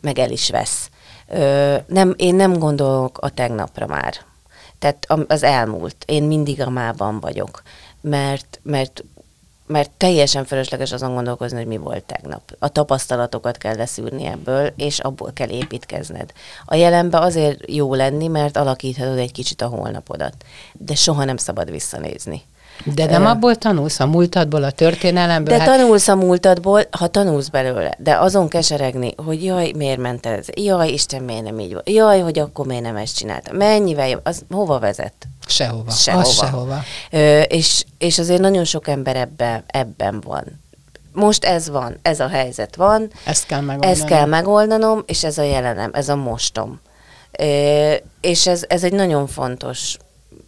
[0.00, 0.90] meg el is vesz.
[1.86, 4.14] Nem, én nem gondolok a tegnapra már.
[4.78, 5.96] Tehát az elmúlt.
[6.06, 7.62] Én mindig a mában vagyok.
[8.00, 9.04] Mert, mert
[9.68, 12.42] mert teljesen fölösleges azon gondolkozni, hogy mi volt tegnap.
[12.58, 16.32] A tapasztalatokat kell leszűrni ebből, és abból kell építkezned.
[16.64, 20.34] A jelenbe azért jó lenni, mert alakíthatod egy kicsit a holnapodat,
[20.72, 22.42] de soha nem szabad visszanézni.
[22.84, 25.56] De nem uh, abból tanulsz, a múltadból, a történelemből?
[25.56, 25.78] De hát...
[25.78, 30.46] tanulsz a múltadból, ha tanulsz belőle, de azon keseregni, hogy jaj, miért ment ez?
[30.54, 31.90] Jaj, Isten, miért nem így volt?
[31.90, 33.56] Jaj, hogy akkor miért nem ezt csináltam?
[33.56, 35.14] Mennyivel, az hova vezet?
[35.46, 35.90] Sehova.
[35.90, 36.22] Sehova.
[36.22, 36.82] Az sehova.
[37.10, 40.44] Ö, és, és azért nagyon sok ember ebben, ebben van.
[41.12, 43.10] Most ez van, ez a helyzet van.
[43.24, 43.94] Ezt kell megoldanom.
[43.94, 46.80] Ezt kell megoldanom, és ez a jelenem, ez a mostom.
[47.38, 49.96] Ö, és ez, ez egy nagyon fontos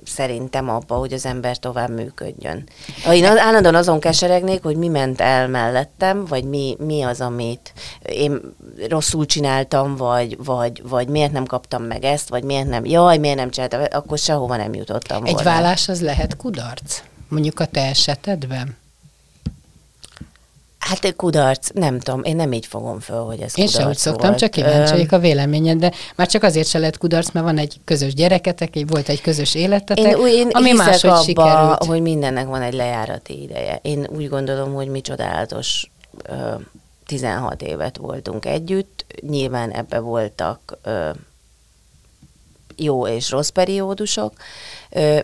[0.05, 2.69] szerintem abba, hogy az ember tovább működjön.
[3.13, 8.41] Én állandóan azon keseregnék, hogy mi ment el mellettem, vagy mi, mi az, amit én
[8.89, 13.37] rosszul csináltam, vagy, vagy, vagy miért nem kaptam meg ezt, vagy miért nem, jaj, miért
[13.37, 15.51] nem csináltam, akkor sehova nem jutottam Egy volna.
[15.51, 17.03] vállás az lehet kudarc?
[17.29, 18.77] Mondjuk a te esetedben?
[20.91, 24.27] Hát kudarc, nem tudom, én nem így fogom föl, hogy ez Én sem úgy szoktam,
[24.27, 24.39] volt.
[24.39, 28.15] csak kíváncsi a véleményed, de már csak azért se lehet kudarc, mert van egy közös
[28.15, 31.85] gyereketek, volt egy közös életetek, én, én ami máshogy abba, sikerült.
[31.85, 33.79] hogy mindennek van egy lejárati ideje.
[33.83, 35.91] Én úgy gondolom, hogy mi csodálatos
[37.07, 40.79] 16 évet voltunk együtt, nyilván ebbe voltak
[42.77, 44.33] jó és rossz periódusok,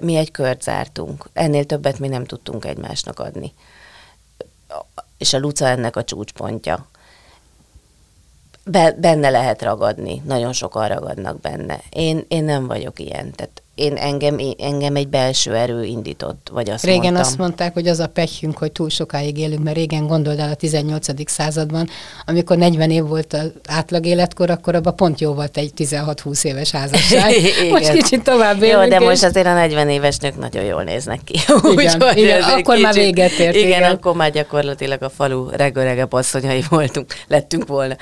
[0.00, 1.28] mi egy kört zártunk.
[1.32, 3.52] Ennél többet mi nem tudtunk egymásnak adni.
[5.18, 6.86] És a Luca ennek a csúcspontja.
[8.64, 11.80] Be, benne lehet ragadni, nagyon sokan ragadnak benne.
[11.90, 16.84] Én, én nem vagyok ilyen, tehát én engem, engem egy belső erő indított, vagy azt
[16.84, 17.22] Régen mondtam.
[17.22, 20.54] azt mondták, hogy az a pehjünk, hogy túl sokáig élünk, mert régen gondold el a
[20.54, 21.30] 18.
[21.30, 21.88] században,
[22.26, 26.70] amikor 40 év volt az átlag életkor, akkor abban pont jó volt egy 16-20 éves
[26.70, 27.34] házasság.
[27.70, 28.82] most kicsit tovább élünk.
[28.82, 31.34] Jó, de most azért a 40 éves nők nagyon jól néznek ki.
[31.34, 33.54] Igen, Úgy, igen akkor kicsit, már véget ért.
[33.54, 37.96] Igen, igen, akkor már gyakorlatilag a falu regöregebb asszonyai voltunk, lettünk volna.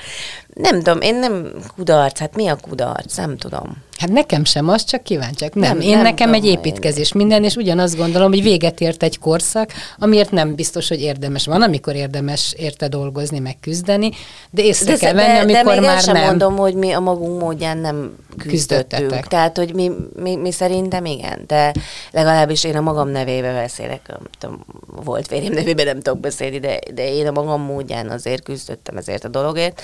[0.55, 3.17] Nem tudom, én nem kudarc, hát mi a kudarc?
[3.17, 3.83] Nem tudom.
[3.97, 5.53] Hát nekem sem, az csak kíváncsiak.
[5.53, 7.17] Nem, nem én nem nekem tudom, egy építkezés én.
[7.17, 11.45] minden, és ugyanazt gondolom, hogy véget ért egy korszak, amiért nem biztos, hogy érdemes.
[11.45, 14.11] Van, amikor érdemes érte dolgozni, meg küzdeni,
[14.49, 16.25] de észre de, kell venni, de, amikor de még már sem nem.
[16.25, 19.27] mondom, hogy mi a magunk módján nem küzdöttünk.
[19.27, 21.73] Tehát, hogy mi, mi, mi szerintem igen, de
[22.11, 24.17] legalábbis én a magam nevébe beszélek.
[24.39, 28.97] Tudom, volt férjem nevében nem tudok beszélni, de, de én a magam módján azért küzdöttem
[28.97, 29.81] ezért a dologért.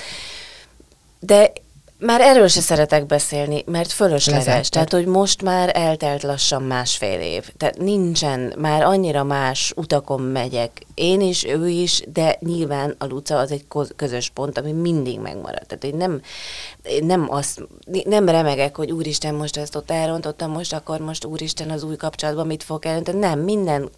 [1.23, 1.51] De
[2.01, 4.45] már erről se szeretek beszélni, mert fölösleges.
[4.45, 4.71] Lezetted.
[4.71, 7.49] Tehát, hogy most már eltelt lassan másfél év.
[7.57, 10.85] Tehát nincsen, már annyira más utakon megyek.
[10.93, 15.65] Én is, ő is, de nyilván a Luca az egy közös pont, ami mindig megmarad.
[15.67, 16.21] Tehát én nem,
[16.83, 17.67] én nem, azt,
[18.05, 22.47] nem remegek, hogy úristen, most ezt ott elrontottam, most akkor most úristen az új kapcsolatban
[22.47, 23.19] mit fog elrontani.
[23.19, 23.89] Nem, minden,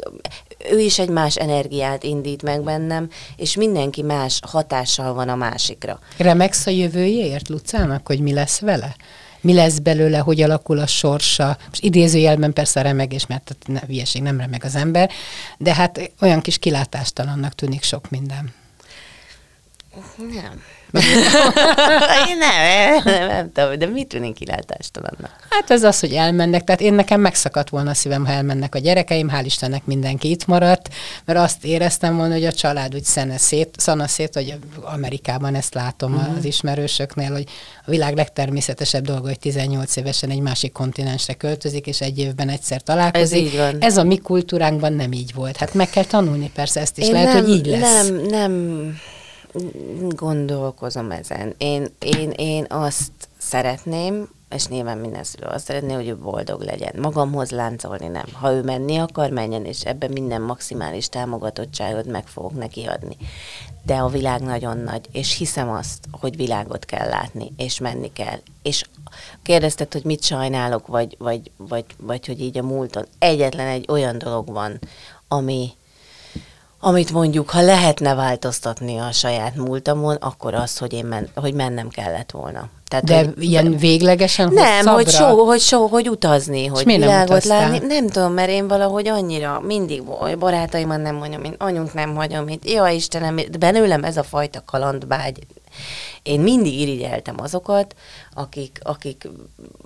[0.71, 5.99] ő is egy más energiát indít meg bennem, és mindenki más hatással van a másikra.
[6.17, 8.95] Remegsz a jövőjéért, Lucának, hogy mi lesz vele?
[9.43, 11.57] mi lesz belőle, hogy alakul a sorsa.
[11.67, 15.11] Most idézőjelben persze a remegés, mert ne, hülyeség nem remeg az ember,
[15.57, 18.53] de hát olyan kis kilátástalannak tűnik sok minden.
[20.33, 20.61] Nem.
[22.29, 25.47] én nem, nem, nem tudom, de mit tűnik kilátástalannak?
[25.49, 28.79] Hát ez az, hogy elmennek, tehát én nekem megszakadt volna a szívem, ha elmennek a
[28.79, 30.89] gyerekeim, hál' Istennek mindenki itt maradt,
[31.25, 35.73] mert azt éreztem volna, hogy a család úgy szene szét, szana szét, hogy Amerikában ezt
[35.73, 36.37] látom uh-huh.
[36.37, 37.45] az ismerősöknél, hogy
[37.85, 42.81] a világ legtermészetesebb dolga, hogy 18 évesen egy másik kontinensre költözik, és egy évben egyszer
[42.81, 43.37] találkozik.
[43.37, 43.77] Ez, így van.
[43.79, 45.57] ez a mi kultúránkban nem így volt.
[45.57, 48.07] Hát meg kell tanulni persze ezt is, én lehet, nem, hogy így lesz.
[48.07, 48.95] Nem, nem
[50.09, 51.55] gondolkozom ezen.
[51.57, 56.93] Én, én, én azt szeretném, és nyilván minden szülő azt szeretné, hogy ő boldog legyen.
[57.01, 58.25] Magamhoz láncolni nem.
[58.33, 63.17] Ha ő menni akar, menjen, és ebben minden maximális támogatottságot meg fogok neki adni.
[63.85, 68.39] De a világ nagyon nagy, és hiszem azt, hogy világot kell látni, és menni kell.
[68.61, 68.85] És
[69.41, 73.05] kérdezted, hogy mit sajnálok, vagy, vagy, vagy, vagy hogy így a múlton.
[73.19, 74.79] Egyetlen egy olyan dolog van,
[75.27, 75.71] ami,
[76.85, 81.89] amit mondjuk, ha lehetne változtatni a saját múltamon, akkor az, hogy én men, hogy mennem
[81.89, 82.69] kellett volna.
[82.87, 87.57] Tehát, De hogy, ilyen véglegesen Nem, hogy so, hogy so, hogy utazni, hogy világot nem
[87.57, 87.87] látni.
[87.87, 90.03] Nem tudom, mert én valahogy annyira mindig
[90.39, 95.39] barátaimon nem mondom, én anyunk nem hagyom, mint ja Istenem, benőlem ez a fajta kalandbágy
[96.23, 97.95] én mindig irigyeltem azokat,
[98.33, 99.27] akik, akik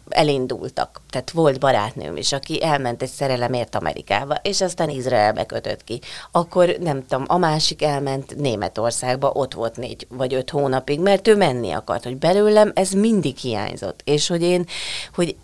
[0.10, 1.02] elindultak.
[1.10, 6.00] Tehát volt barátnőm is, aki elment egy szerelemért Amerikába, és aztán Izraelbe kötött ki.
[6.32, 11.36] Akkor nem tudom, a másik elment Németországba, ott volt négy vagy öt hónapig, mert ő
[11.36, 14.02] menni akart, hogy belőlem ez mindig hiányzott.
[14.04, 14.66] És hogy én,
[15.14, 15.36] hogy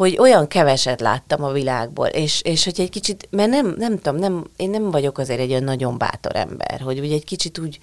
[0.00, 4.16] hogy olyan keveset láttam a világból, és, és hogy egy kicsit, mert nem, nem tudom,
[4.16, 7.78] nem, én nem vagyok azért egy olyan nagyon bátor ember, hogy úgy egy kicsit úgy,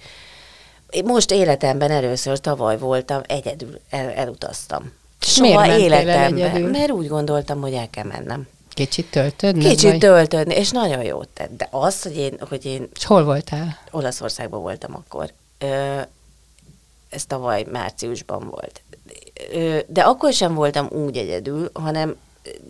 [1.04, 4.92] most életemben először tavaly voltam, egyedül el, elutaztam.
[5.20, 8.46] Soha Miért életemben, mert úgy gondoltam, hogy el kell mennem.
[8.68, 9.68] Kicsit töltödni?
[9.68, 9.98] Kicsit vagy?
[9.98, 11.56] töltödni, és nagyon jót tett.
[11.56, 12.36] De az, hogy én...
[12.48, 13.78] Hogy én és hol voltál?
[13.90, 15.32] Olaszországban voltam akkor.
[15.58, 16.00] Ö,
[17.08, 18.82] ez tavaly márciusban volt.
[19.52, 22.16] Ö, de akkor sem voltam úgy egyedül, hanem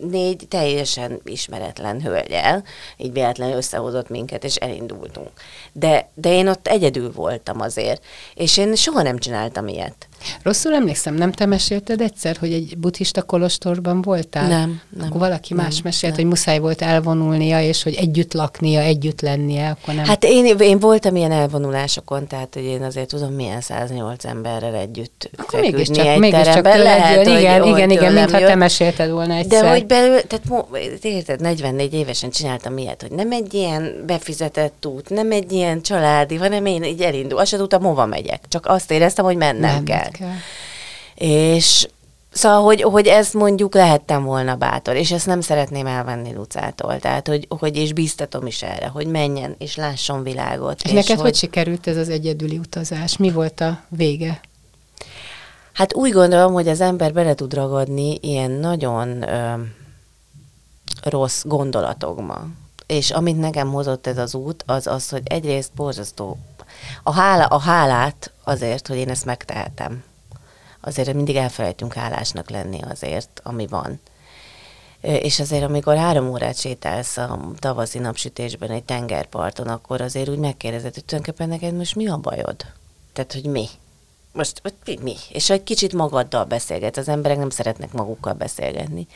[0.01, 2.63] négy teljesen ismeretlen hölgyel,
[2.97, 5.31] így véletlenül összehozott minket, és elindultunk.
[5.71, 8.03] De, de én ott egyedül voltam azért,
[8.35, 10.08] és én soha nem csináltam ilyet.
[10.43, 14.47] Rosszul emlékszem, nem te mesélted egyszer, hogy egy buddhista kolostorban voltál?
[14.47, 15.07] Nem, nem.
[15.07, 16.21] Akkor valaki nem, más mesélt, nem.
[16.21, 20.05] hogy muszáj volt elvonulnia, és hogy együtt laknia, együtt lennie, akkor nem.
[20.05, 25.29] Hát én, én voltam ilyen elvonulásokon, tehát hogy én azért tudom, milyen 100-8 emberrel együtt
[25.37, 29.61] akkor mégiscsak, egy mégiscsak lehet, igen, hogy igen, igen, mintha te mesélted volna egyszer.
[29.61, 30.69] De hogy belül, tehát
[31.01, 36.35] érted, 44 évesen csináltam ilyet, hogy nem egy ilyen befizetett út, nem egy ilyen családi,
[36.35, 37.39] hanem én így elindul.
[37.39, 38.41] Azt sem tudtam, hova megyek.
[38.47, 40.35] Csak azt éreztem, hogy mennem nem kell kell.
[41.15, 41.87] És
[42.31, 46.99] Szóval, hogy, hogy ezt mondjuk lehettem volna bátor, és ezt nem szeretném elvenni Lucától.
[46.99, 50.81] Tehát, hogy, hogy és bíztatom is erre, hogy menjen, és lásson világot.
[50.81, 51.25] És, és neked hogy...
[51.25, 53.17] hogy sikerült ez az egyedüli utazás?
[53.17, 54.39] Mi volt a vége?
[55.73, 59.53] Hát úgy gondolom, hogy az ember bele tud ragadni ilyen nagyon ö,
[61.03, 62.47] rossz gondolatokba.
[62.85, 66.37] És amit nekem hozott ez az út, az az, hogy egyrészt borzasztó.
[67.03, 70.03] A, hála, a hálát azért, hogy én ezt megtehetem.
[70.81, 73.99] Azért mindig elfelejtünk hálásnak lenni azért, ami van.
[75.01, 80.93] És azért, amikor három órát sétálsz a tavaszi napsütésben egy tengerparton, akkor azért úgy megkérdezed,
[80.93, 82.65] hogy tulajdonképpen neked most mi a bajod?
[83.13, 83.67] Tehát, hogy mi?
[84.31, 84.97] Most mi?
[85.01, 85.15] mi?
[85.29, 86.97] És egy kicsit magaddal beszélget.
[86.97, 89.07] Az emberek nem szeretnek magukkal beszélgetni.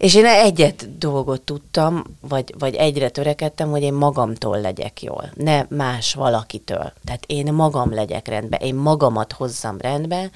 [0.00, 5.64] És én egyet dolgot tudtam, vagy, vagy egyre törekedtem, hogy én magamtól legyek jól, ne
[5.68, 6.92] más valakitől.
[7.04, 10.30] Tehát én magam legyek rendben, én magamat hozzam rendbe,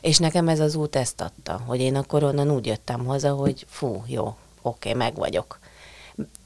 [0.00, 3.66] és nekem ez az út ezt adta, hogy én akkor onnan úgy jöttem haza, hogy
[3.68, 5.58] fú, jó, oké, meg vagyok.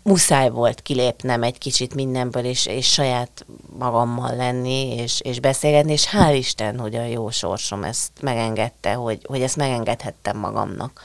[0.03, 3.47] Muszáj volt kilépnem egy kicsit mindenből, és, és saját
[3.79, 9.21] magammal lenni, és, és beszélgetni, és hál' Isten, hogy a jó sorsom ezt megengedte, hogy,
[9.29, 11.01] hogy ezt megengedhettem magamnak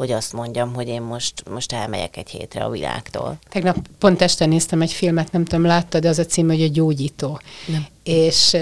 [0.00, 3.38] hogy azt mondjam, hogy én most, most elmegyek egy hétre a világtól.
[3.48, 6.68] Tegnap pont este néztem egy filmet, nem tudom, láttad, de az a cím, hogy a
[6.68, 7.40] gyógyító.
[7.66, 7.86] Nem.
[8.02, 8.56] És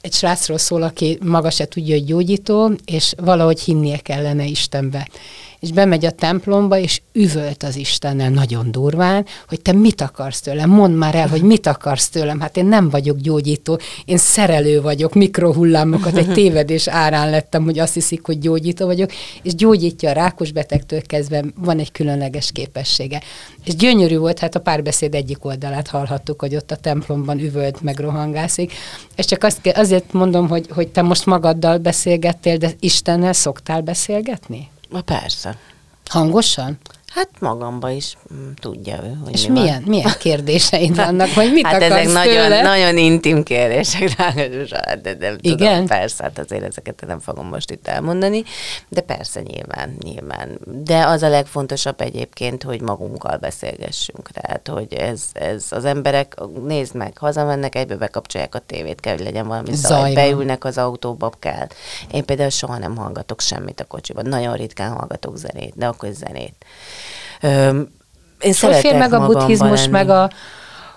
[0.00, 5.08] egy srácról szól, aki maga se tudja, hogy gyógyító, és valahogy hinnie kellene Istenbe
[5.64, 8.30] és bemegy a templomba, és üvölt az Istennel.
[8.30, 12.56] Nagyon durván, hogy te mit akarsz tőlem, mondd már el, hogy mit akarsz tőlem, hát
[12.56, 18.26] én nem vagyok gyógyító, én szerelő vagyok, mikrohullámokat egy tévedés árán lettem, hogy azt hiszik,
[18.26, 19.10] hogy gyógyító vagyok,
[19.42, 23.22] és gyógyítja a rákos betegtől kezdve, van egy különleges képessége.
[23.64, 27.98] És gyönyörű volt, hát a párbeszéd egyik oldalát hallhattuk, hogy ott a templomban üvölt, meg
[27.98, 28.72] rohangászik,
[29.16, 34.72] és csak azt, azért mondom, hogy, hogy te most magaddal beszélgettél, de Istennel szoktál beszélgetni?
[34.94, 35.54] Ma persze.
[36.06, 36.78] Hangosan?
[37.14, 39.88] Hát magamba is mm, tudja ő, hogy És mi milyen, van.
[39.88, 42.62] milyen kérdéseid vannak, vagy mit hát ezek nagyon, tőle?
[42.62, 44.08] nagyon intim kérdések,
[45.02, 45.56] de nem Igen?
[45.56, 48.42] tudom, persze, hát azért ezeket nem fogom most itt elmondani,
[48.88, 50.58] de persze nyilván, nyilván.
[50.64, 56.34] De az a legfontosabb egyébként, hogy magunkkal beszélgessünk, tehát, hogy ez, ez az emberek,
[56.66, 60.78] nézd meg, hazamennek, egyből bekapcsolják a tévét, kell, hogy legyen valami zaj, Zaj beülnek az
[60.78, 61.66] autóba, kell.
[62.10, 66.54] Én például soha nem hallgatok semmit a kocsiban, nagyon ritkán hallgatok zenét, de akkor zenét.
[67.42, 69.90] Én fér szeretek meg a buddhizmus, lenni.
[69.90, 70.30] meg a,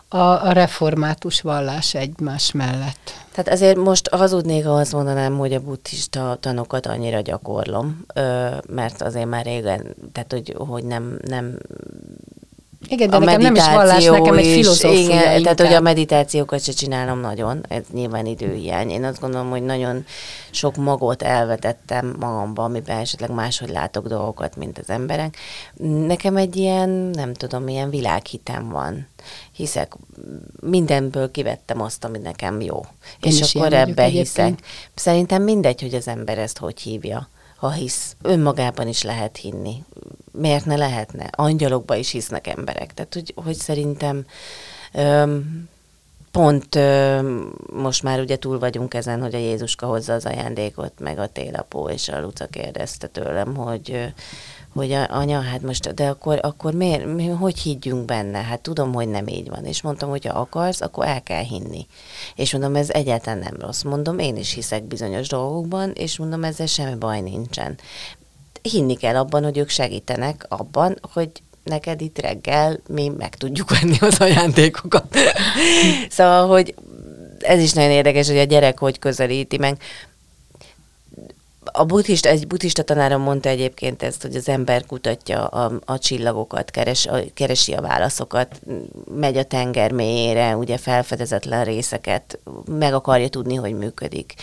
[0.09, 3.11] a, a református vallás egymás mellett?
[3.31, 8.05] Tehát azért most hazudnék, ha azt mondanám, hogy a buddhista tanokat annyira gyakorlom,
[8.67, 11.57] mert azért már régen, tehát hogy, hogy nem, nem
[12.89, 15.41] Igen, de nekem nem is vallás, nekem egy filozófia Igen, inkább.
[15.41, 18.89] tehát hogy a meditációkat se csinálom nagyon, ez nyilván időhiány.
[18.89, 20.05] Én azt gondolom, hogy nagyon
[20.51, 25.37] sok magot elvetettem magamba, amiben esetleg máshogy látok dolgokat, mint az emberek.
[26.07, 29.07] Nekem egy ilyen, nem tudom, ilyen világhitem van.
[29.51, 29.93] Hiszek,
[30.59, 32.85] mindenből kivettem azt, ami nekem jó.
[33.21, 34.25] Én és akkor ebbe egyébként.
[34.25, 34.59] hiszek.
[34.95, 37.29] Szerintem mindegy, hogy az ember ezt hogy hívja.
[37.57, 39.83] Ha hisz, önmagában is lehet hinni.
[40.31, 41.29] Miért ne lehetne?
[41.31, 42.93] Angyalokba is hisznek emberek.
[42.93, 44.25] Tehát, hogy, hogy szerintem
[44.93, 45.69] öm,
[46.31, 51.19] pont öm, most már ugye túl vagyunk ezen, hogy a Jézuska hozza az ajándékot, meg
[51.19, 54.05] a télapó, és a Luca kérdezte tőlem, hogy ö,
[54.77, 58.37] hogy a, anya, hát most, de akkor, akkor miért, mi, hogy higgyünk benne?
[58.37, 59.65] Hát tudom, hogy nem így van.
[59.65, 61.87] És mondtam, hogy ha akarsz, akkor el kell hinni.
[62.35, 63.81] És mondom, ez egyáltalán nem rossz.
[63.81, 67.79] Mondom, én is hiszek bizonyos dolgokban, és mondom, ezzel semmi baj nincsen.
[68.61, 71.29] Hinni kell abban, hogy ők segítenek abban, hogy
[71.63, 75.17] neked itt reggel mi meg tudjuk venni az ajándékokat.
[76.09, 76.75] szóval, hogy
[77.39, 79.77] ez is nagyon érdekes, hogy a gyerek hogy közelíti meg
[81.71, 86.71] a buddhista, egy buddhista tanárom mondta egyébként ezt, hogy az ember kutatja a, a csillagokat,
[86.71, 88.61] keres, a, keresi a válaszokat,
[89.11, 94.33] megy a tenger mélyére, ugye felfedezetlen részeket, meg akarja tudni, hogy működik.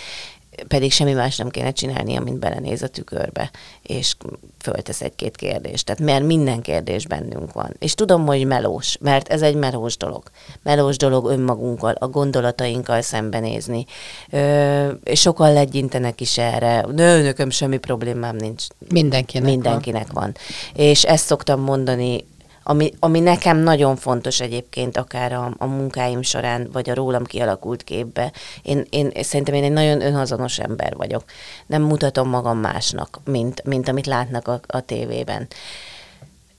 [0.68, 3.50] Pedig semmi más nem kéne csinálnia, mint belenéz a tükörbe,
[3.82, 4.14] és
[4.58, 5.84] föltesz egy-két kérdést.
[5.84, 7.76] Tehát mert minden kérdés bennünk van.
[7.78, 10.22] És tudom, hogy melós, mert ez egy melós dolog.
[10.62, 13.84] Melós dolog önmagunkkal, a gondolatainkkal szembenézni.
[14.30, 16.80] Ö, sokan legyintenek is erre.
[16.92, 18.64] Nő, nekem semmi problémám nincs.
[18.88, 20.22] Mindenkinek Mindenkinek van.
[20.22, 20.34] van.
[20.74, 22.24] És ezt szoktam mondani,
[22.64, 27.85] ami, ami nekem nagyon fontos egyébként, akár a, a munkáim során, vagy a rólam kialakult
[27.85, 28.33] képbe.
[28.62, 31.24] Én, én szerintem én egy nagyon önhazonos ember vagyok.
[31.66, 35.48] Nem mutatom magam másnak, mint, mint amit látnak a, a tévében.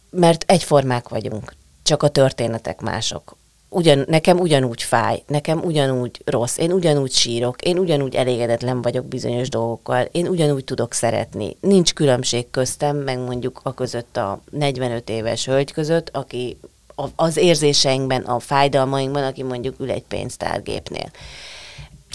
[0.09, 3.35] Mert egyformák vagyunk, csak a történetek mások.
[3.75, 9.49] Ugyan, nekem ugyanúgy fáj, nekem ugyanúgy rossz, én ugyanúgy sírok, én ugyanúgy elégedetlen vagyok bizonyos
[9.49, 11.57] dolgokkal, én ugyanúgy tudok szeretni.
[11.59, 16.57] Nincs különbség köztem, meg mondjuk a között a 45 éves hölgy között, aki
[17.15, 21.11] az érzéseinkben, a fájdalmainkban, aki mondjuk ül egy pénztárgépnél.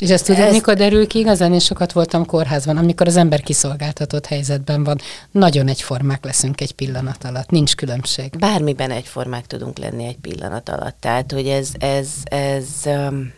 [0.01, 0.53] És ezt tudod, ez...
[0.53, 1.53] mikor derül ki igazán?
[1.53, 5.01] Én sokat voltam kórházban, amikor az ember kiszolgáltatott helyzetben van.
[5.31, 8.39] Nagyon egyformák leszünk egy pillanat alatt, nincs különbség.
[8.39, 10.97] Bármiben egyformák tudunk lenni egy pillanat alatt.
[11.01, 13.33] Tehát, hogy ez, ez, ez um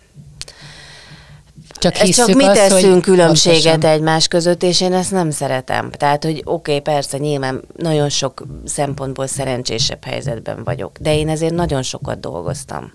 [1.83, 3.97] csak, ez csak mi teszünk különbséget pontosan.
[3.97, 5.91] egymás között, és én ezt nem szeretem.
[5.91, 11.55] Tehát, hogy oké, okay, persze, nyilván nagyon sok szempontból szerencsésebb helyzetben vagyok, de én ezért
[11.55, 12.91] nagyon sokat dolgoztam.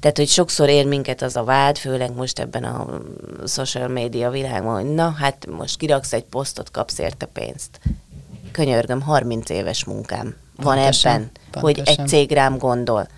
[0.00, 3.00] Tehát, hogy sokszor ér minket az a vád, főleg most ebben a
[3.46, 7.80] social media világban, hogy na, hát most kiraksz egy posztot, kapsz érte pénzt.
[8.52, 11.62] Könyörgöm, 30 éves munkám van pontosan, ebben, pontosan.
[11.62, 13.08] hogy egy cég rám gondol.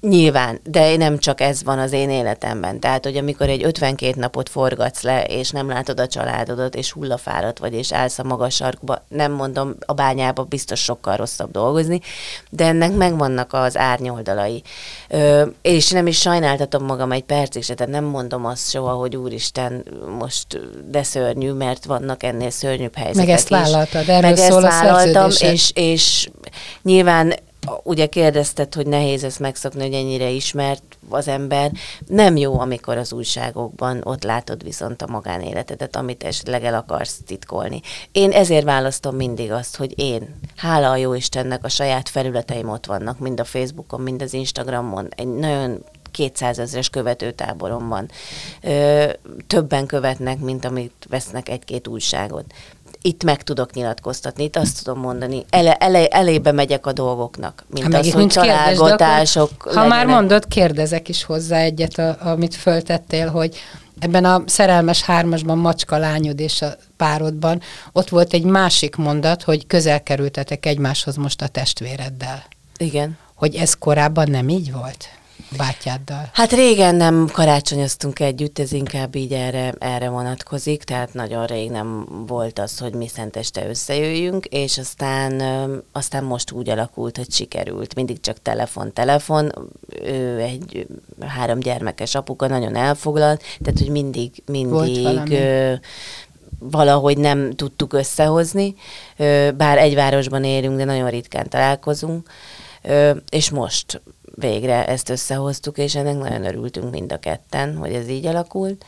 [0.00, 2.80] Nyilván, de nem csak ez van az én életemben.
[2.80, 7.58] Tehát, hogy amikor egy 52 napot forgatsz le, és nem látod a családodat, és hullafáradt
[7.58, 12.00] vagy, és állsz a magas sarkba, nem mondom, a bányába biztos sokkal rosszabb dolgozni,
[12.50, 14.62] de ennek megvannak az árnyoldalai.
[15.08, 19.16] Ö, és nem is sajnáltatom magam egy percig se, tehát nem mondom azt soha, hogy
[19.16, 19.84] úristen,
[20.18, 20.46] most
[20.90, 25.30] de szörnyű, mert vannak ennél szörnyűbb helyzetek Meg ezt vállaltad, erről Meg szól ezt vállaltam,
[25.38, 26.30] és, és
[26.82, 27.34] nyilván
[27.82, 31.72] ugye kérdezted, hogy nehéz ezt megszokni, hogy ennyire ismert az ember.
[32.06, 37.80] Nem jó, amikor az újságokban ott látod viszont a magánéletedet, amit esetleg el akarsz titkolni.
[38.12, 42.86] Én ezért választom mindig azt, hogy én, hála a jó Istennek, a saját felületeim ott
[42.86, 48.10] vannak, mind a Facebookon, mind az Instagramon, egy nagyon 200 ezres követőtáborom van.
[48.62, 49.10] Ö,
[49.46, 52.44] többen követnek, mint amit vesznek egy-két újságot
[53.02, 57.92] itt meg tudok nyilatkoztatni, itt azt tudom mondani, ele, ele, elébe megyek a dolgoknak, mint
[57.92, 63.28] hát az, hogy találgatások kérdezd, Ha már mondod, kérdezek is hozzá egyet, a, amit föltettél,
[63.28, 63.56] hogy
[63.98, 67.60] ebben a szerelmes hármasban macska lányod és a párodban
[67.92, 72.44] ott volt egy másik mondat, hogy közel kerültetek egymáshoz most a testvéreddel.
[72.76, 73.18] Igen.
[73.34, 75.08] Hogy ez korábban nem így volt?
[75.56, 76.30] Bátyáddal?
[76.32, 82.06] Hát régen nem karácsonyoztunk együtt, ez inkább így erre, erre vonatkozik, tehát nagyon rég nem
[82.26, 85.42] volt az, hogy mi szenteste összejöjjünk, és aztán,
[85.92, 87.94] aztán most úgy alakult, hogy sikerült.
[87.94, 89.70] Mindig csak telefon, telefon,
[90.04, 90.86] ő egy
[91.20, 95.38] három gyermekes apuka, nagyon elfoglalt, tehát hogy mindig, mindig
[96.58, 98.74] valahogy nem tudtuk összehozni,
[99.56, 102.28] bár egy városban élünk, de nagyon ritkán találkozunk,
[103.30, 104.02] és most
[104.40, 108.84] végre ezt összehoztuk, és ennek nagyon örültünk mind a ketten, hogy ez így alakult.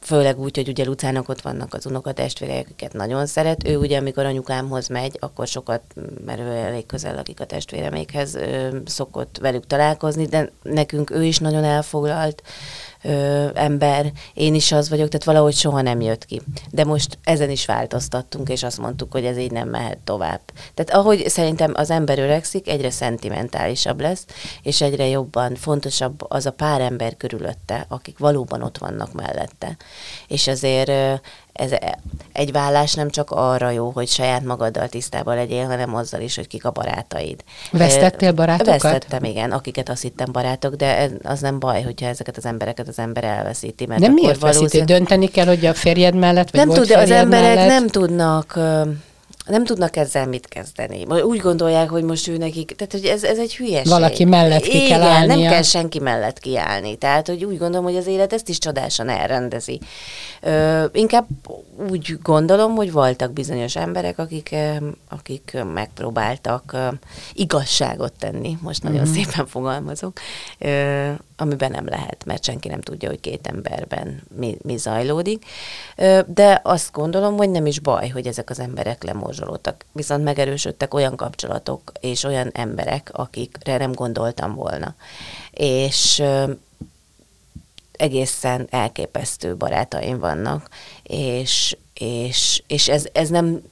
[0.00, 3.68] Főleg úgy, hogy ugye Lucának ott vannak az unokatestvérek, akiket nagyon szeret.
[3.68, 5.82] Ő ugye, amikor anyukámhoz megy, akkor sokat,
[6.24, 8.38] mert ő elég közel lakik a testvéremékhez,
[8.84, 12.42] szokott velük találkozni, de nekünk ő is nagyon elfoglalt
[13.04, 16.42] ö, ember, én is az vagyok, tehát valahogy soha nem jött ki.
[16.70, 20.40] De most ezen is változtattunk, és azt mondtuk, hogy ez így nem mehet tovább.
[20.74, 24.26] Tehát ahogy szerintem az ember öregszik, egyre szentimentálisabb lesz,
[24.62, 29.76] és egyre jobban fontosabb az a pár ember körülötte, akik valóban ott vannak mellette.
[30.28, 31.20] És azért
[31.54, 31.70] ez
[32.32, 36.46] egy vállás nem csak arra jó, hogy saját magaddal tisztában legyél, hanem azzal is, hogy
[36.46, 37.44] kik a barátaid.
[37.70, 38.82] Vesztettél barátokat?
[38.82, 42.88] Vesztettem, igen, akiket azt hittem barátok, de ez, az nem baj, hogyha ezeket az embereket
[42.88, 43.86] az ember elveszíti.
[43.86, 44.64] Mert de miért valószínű...
[44.64, 44.84] veszíti?
[44.84, 47.68] Dönteni kell, hogy a férjed mellett, vagy Nem tud, az emberek mellett?
[47.68, 48.58] nem tudnak
[49.46, 51.04] nem tudnak ezzel mit kezdeni.
[51.22, 53.92] Úgy gondolják, hogy most ő nekik, tehát hogy ez, ez egy hülyeség.
[53.92, 55.36] Valaki mellett ki Igen, kell állnia.
[55.36, 56.96] nem kell senki mellett kiállni.
[56.96, 59.80] Tehát, hogy úgy gondolom, hogy az élet ezt is csodásan elrendezi.
[60.40, 61.26] Ö, inkább
[61.90, 64.54] úgy gondolom, hogy voltak bizonyos emberek, akik,
[65.08, 66.76] akik megpróbáltak
[67.32, 69.12] igazságot tenni, most nagyon mm-hmm.
[69.12, 70.20] szépen fogalmazok,
[70.58, 75.44] ö, amiben nem lehet, mert senki nem tudja, hogy két emberben mi, mi zajlódik.
[76.26, 79.84] De azt gondolom, hogy nem is baj, hogy ezek az emberek lemorzsolódtak.
[79.92, 84.94] Viszont megerősödtek olyan kapcsolatok és olyan emberek, akikre nem gondoltam volna.
[85.50, 86.22] És
[87.92, 90.68] egészen elképesztő barátaim vannak,
[91.02, 93.62] és, és, és ez, ez nem,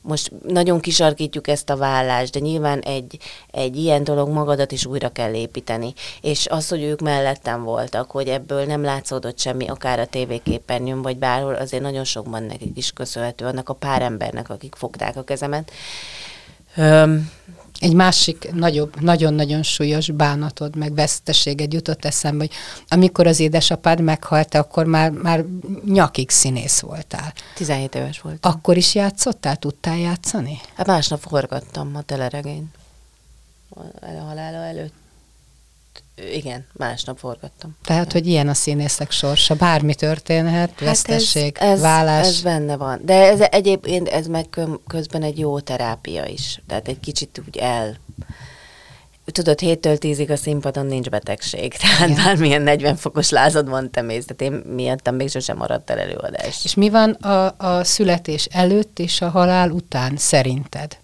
[0.00, 3.18] most nagyon kisarkítjuk ezt a vállást, de nyilván egy,
[3.50, 5.92] egy ilyen dolog magadat is újra kell építeni.
[6.20, 11.16] És az, hogy ők mellettem voltak, hogy ebből nem látszódott semmi, akár a tévéképernyőn, vagy
[11.16, 15.70] bárhol, azért nagyon sokban nekik is köszönhető, annak a pár embernek, akik fogták a kezemet.
[16.76, 17.30] Öm,
[17.80, 22.52] egy másik nagyobb, nagyon-nagyon súlyos bánatod, meg veszteséged jutott eszembe, hogy
[22.88, 25.44] amikor az édesapád meghalt, akkor már, már
[25.84, 27.32] nyakig színész voltál.
[27.54, 28.52] 17 éves voltam.
[28.52, 29.56] Akkor is játszottál?
[29.56, 30.60] Tudtál játszani?
[30.74, 32.74] Hát másnap forgattam a teleregényt.
[34.00, 34.94] A halála előtt
[36.32, 37.76] igen, másnap forgattam.
[37.84, 42.26] Tehát, hogy ilyen a színészek sorsa, bármi történhet, hát vesztesség, ez, ez, vállás.
[42.26, 43.00] Ez benne van.
[43.04, 44.46] De ez egyébként ez meg
[44.86, 46.62] közben egy jó terápia is.
[46.66, 47.98] Tehát egy kicsit úgy el
[49.32, 52.24] tudod, 7-től 10-ig a színpadon nincs betegség, tehát Igen.
[52.24, 56.64] bármilyen 40 fokos lázad van, te mész, tehát én miattam még sosem maradt el előadás.
[56.64, 60.98] És mi van a, a születés előtt és a halál után szerinted?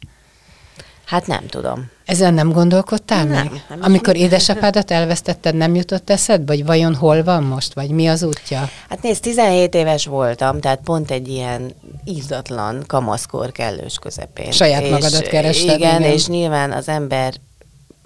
[1.06, 1.90] Hát nem tudom.
[2.04, 3.64] Ezen nem gondolkodtál nem, meg?
[3.68, 8.22] Nem Amikor édesapádat elvesztetted, nem jutott eszed, vagy vajon hol van most, vagy mi az
[8.22, 8.68] útja?
[8.88, 14.50] Hát nézd, 17 éves voltam, tehát pont egy ilyen ízatlan kamaszkor kellős közepén.
[14.50, 15.78] Saját és magadat kerested.
[15.78, 17.34] Igen, igen, és nyilván az ember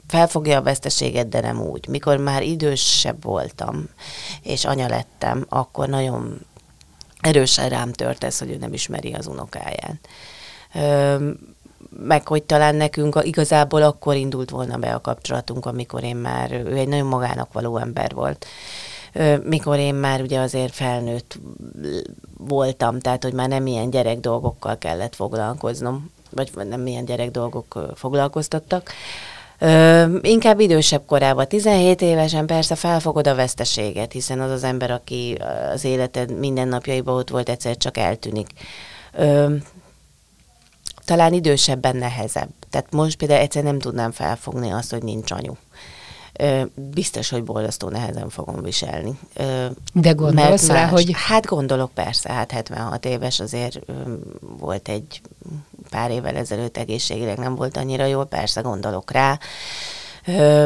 [0.07, 1.89] felfogja a veszteséget, de nem úgy.
[1.89, 3.89] Mikor már idősebb voltam,
[4.43, 6.41] és anya lettem, akkor nagyon
[7.21, 9.99] erősen rám tört ez, hogy ő nem ismeri az unokáját
[11.91, 16.77] meg hogy talán nekünk igazából akkor indult volna be a kapcsolatunk, amikor én már, ő
[16.77, 18.47] egy nagyon magának való ember volt
[19.43, 21.39] mikor én már ugye azért felnőtt
[22.37, 27.93] voltam, tehát hogy már nem ilyen gyerek dolgokkal kellett foglalkoznom, vagy nem ilyen gyerek dolgok
[27.95, 28.93] foglalkoztattak.
[29.59, 35.39] Ö, inkább idősebb korában, 17 évesen persze felfogod a veszteséget, hiszen az az ember, aki
[35.73, 38.49] az életed mindennapjaiban ott volt, egyszer csak eltűnik.
[39.13, 39.55] Ö,
[41.05, 42.49] talán idősebben nehezebb.
[42.71, 45.53] Tehát most például egyszer nem tudnám felfogni azt, hogy nincs anyu.
[46.75, 49.19] Biztos, hogy borzasztó nehezen fogom viselni.
[49.93, 51.11] De gondolsz rá, hogy...
[51.15, 53.79] Hát gondolok persze, hát 76 éves azért
[54.41, 55.21] volt egy
[55.91, 59.39] pár évvel ezelőtt egészségileg nem volt annyira jól, persze gondolok rá,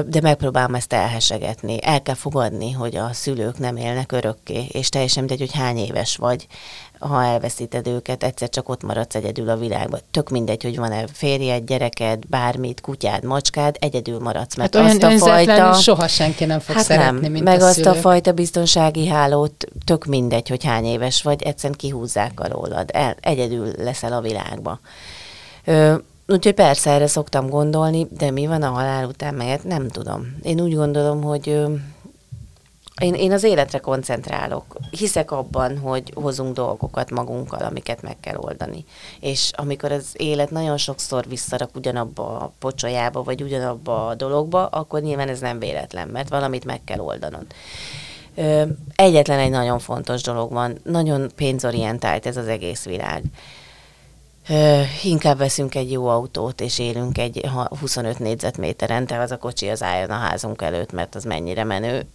[0.07, 1.79] de megpróbálom ezt elhesegetni.
[1.83, 6.17] El kell fogadni, hogy a szülők nem élnek örökké, és teljesen mindegy, hogy hány éves
[6.17, 6.47] vagy
[7.07, 10.01] ha elveszíted őket, egyszer csak ott maradsz egyedül a világban.
[10.11, 14.57] Tök mindegy, hogy van-e férjed, gyereked, bármit, kutyád, macskád, egyedül maradsz.
[14.57, 15.73] Mert hát azt a fajta...
[15.73, 17.93] soha senki nem fog hát szeretni, nem, mint meg a azt szülők.
[17.93, 22.91] a fajta biztonsági hálót, tök mindegy, hogy hány éves vagy, egyszerűen kihúzzák alólad.
[22.93, 24.81] El, egyedül leszel a világba.
[25.65, 25.95] Ö,
[26.27, 30.37] Úgyhogy persze erre szoktam gondolni, de mi van a halál után, meg nem tudom.
[30.43, 31.65] Én úgy gondolom, hogy
[33.01, 34.65] én, én az életre koncentrálok.
[34.91, 38.85] Hiszek abban, hogy hozunk dolgokat magunkkal, amiket meg kell oldani.
[39.21, 45.01] És amikor az élet nagyon sokszor visszarak ugyanabba a pocsolyába, vagy ugyanabba a dologba, akkor
[45.01, 47.47] nyilván ez nem véletlen, mert valamit meg kell oldanod.
[48.97, 53.23] Egyetlen egy nagyon fontos dolog van, nagyon pénzorientált ez az egész világ
[55.03, 57.49] inkább veszünk egy jó autót, és élünk egy
[57.81, 62.07] 25 négyzetméteren, tehát az a kocsi az álljon a házunk előtt, mert az mennyire menő.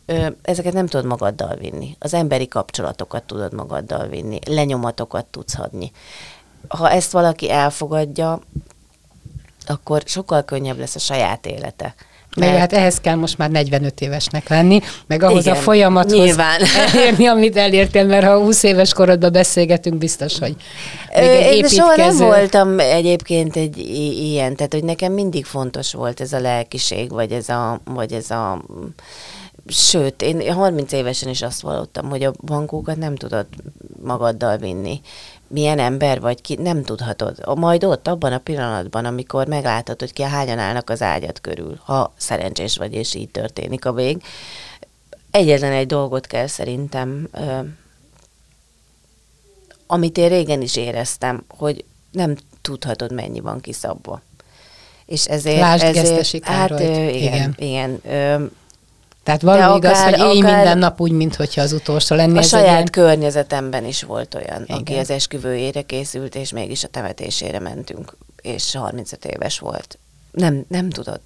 [0.41, 1.95] Ezeket nem tudod magaddal vinni.
[1.99, 5.91] Az emberi kapcsolatokat tudod magaddal vinni, lenyomatokat tudsz hadni.
[6.67, 8.39] Ha ezt valaki elfogadja,
[9.65, 11.95] akkor sokkal könnyebb lesz a saját élete.
[12.39, 16.61] Meg hát ehhez kell most már 45 évesnek lenni, meg ahhoz Igen, a folyamathoz nyilván.
[16.93, 20.55] elérni, amit elértél, mert ha 20 éves korodban beszélgetünk, biztos, hogy
[21.15, 26.21] még egy Én soha nem voltam egyébként egy ilyen, tehát hogy nekem mindig fontos volt
[26.21, 28.61] ez a lelkiség, vagy ez a, vagy ez a
[29.71, 33.45] Sőt, én 30 évesen is azt vallottam, hogy a bankókat nem tudod
[34.01, 35.01] magaddal vinni
[35.49, 37.57] milyen ember vagy ki, nem tudhatod.
[37.57, 42.13] Majd ott, abban a pillanatban, amikor meglátod, hogy ki hányan állnak az ágyat körül, ha
[42.17, 44.23] szerencsés vagy, és így történik a vég,
[45.31, 47.29] egyetlen egy dolgot kell szerintem,
[49.87, 54.21] amit én régen is éreztem, hogy nem tudhatod, mennyi van kiszabva.
[55.05, 55.59] És ezért...
[55.59, 57.55] Lásd ezért, hát, igen, igen.
[57.57, 58.45] igen ö,
[59.29, 62.39] tehát valami igaz, akár, hogy én minden nap úgy, mintha az utolsó lenne.
[62.39, 62.85] A saját ilyen...
[62.91, 64.77] környezetemben is volt olyan, Igen.
[64.77, 69.97] aki az esküvőjére készült, és mégis a temetésére mentünk, és 35 éves volt.
[70.31, 71.19] Nem, nem tudod.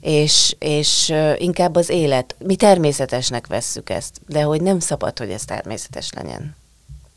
[0.00, 5.44] És, és inkább az élet, mi természetesnek vesszük ezt, de hogy nem szabad, hogy ez
[5.44, 6.56] természetes legyen.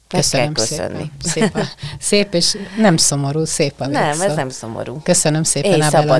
[0.07, 1.11] Köszönöm kell köszönni.
[1.21, 1.51] Szépen.
[1.51, 1.59] Szép, a,
[1.99, 4.99] szép és nem szomorú, szép a Nem, ez nem szomorú.
[5.03, 6.19] Köszönöm szépen, Abel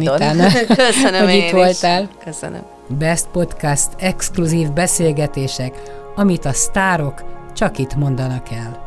[0.76, 2.10] Köszönöm hogy itt voltál.
[2.24, 2.62] Köszönöm.
[2.88, 5.82] Best Podcast exkluzív beszélgetések,
[6.16, 7.24] amit a sztárok
[7.54, 8.87] csak itt mondanak el.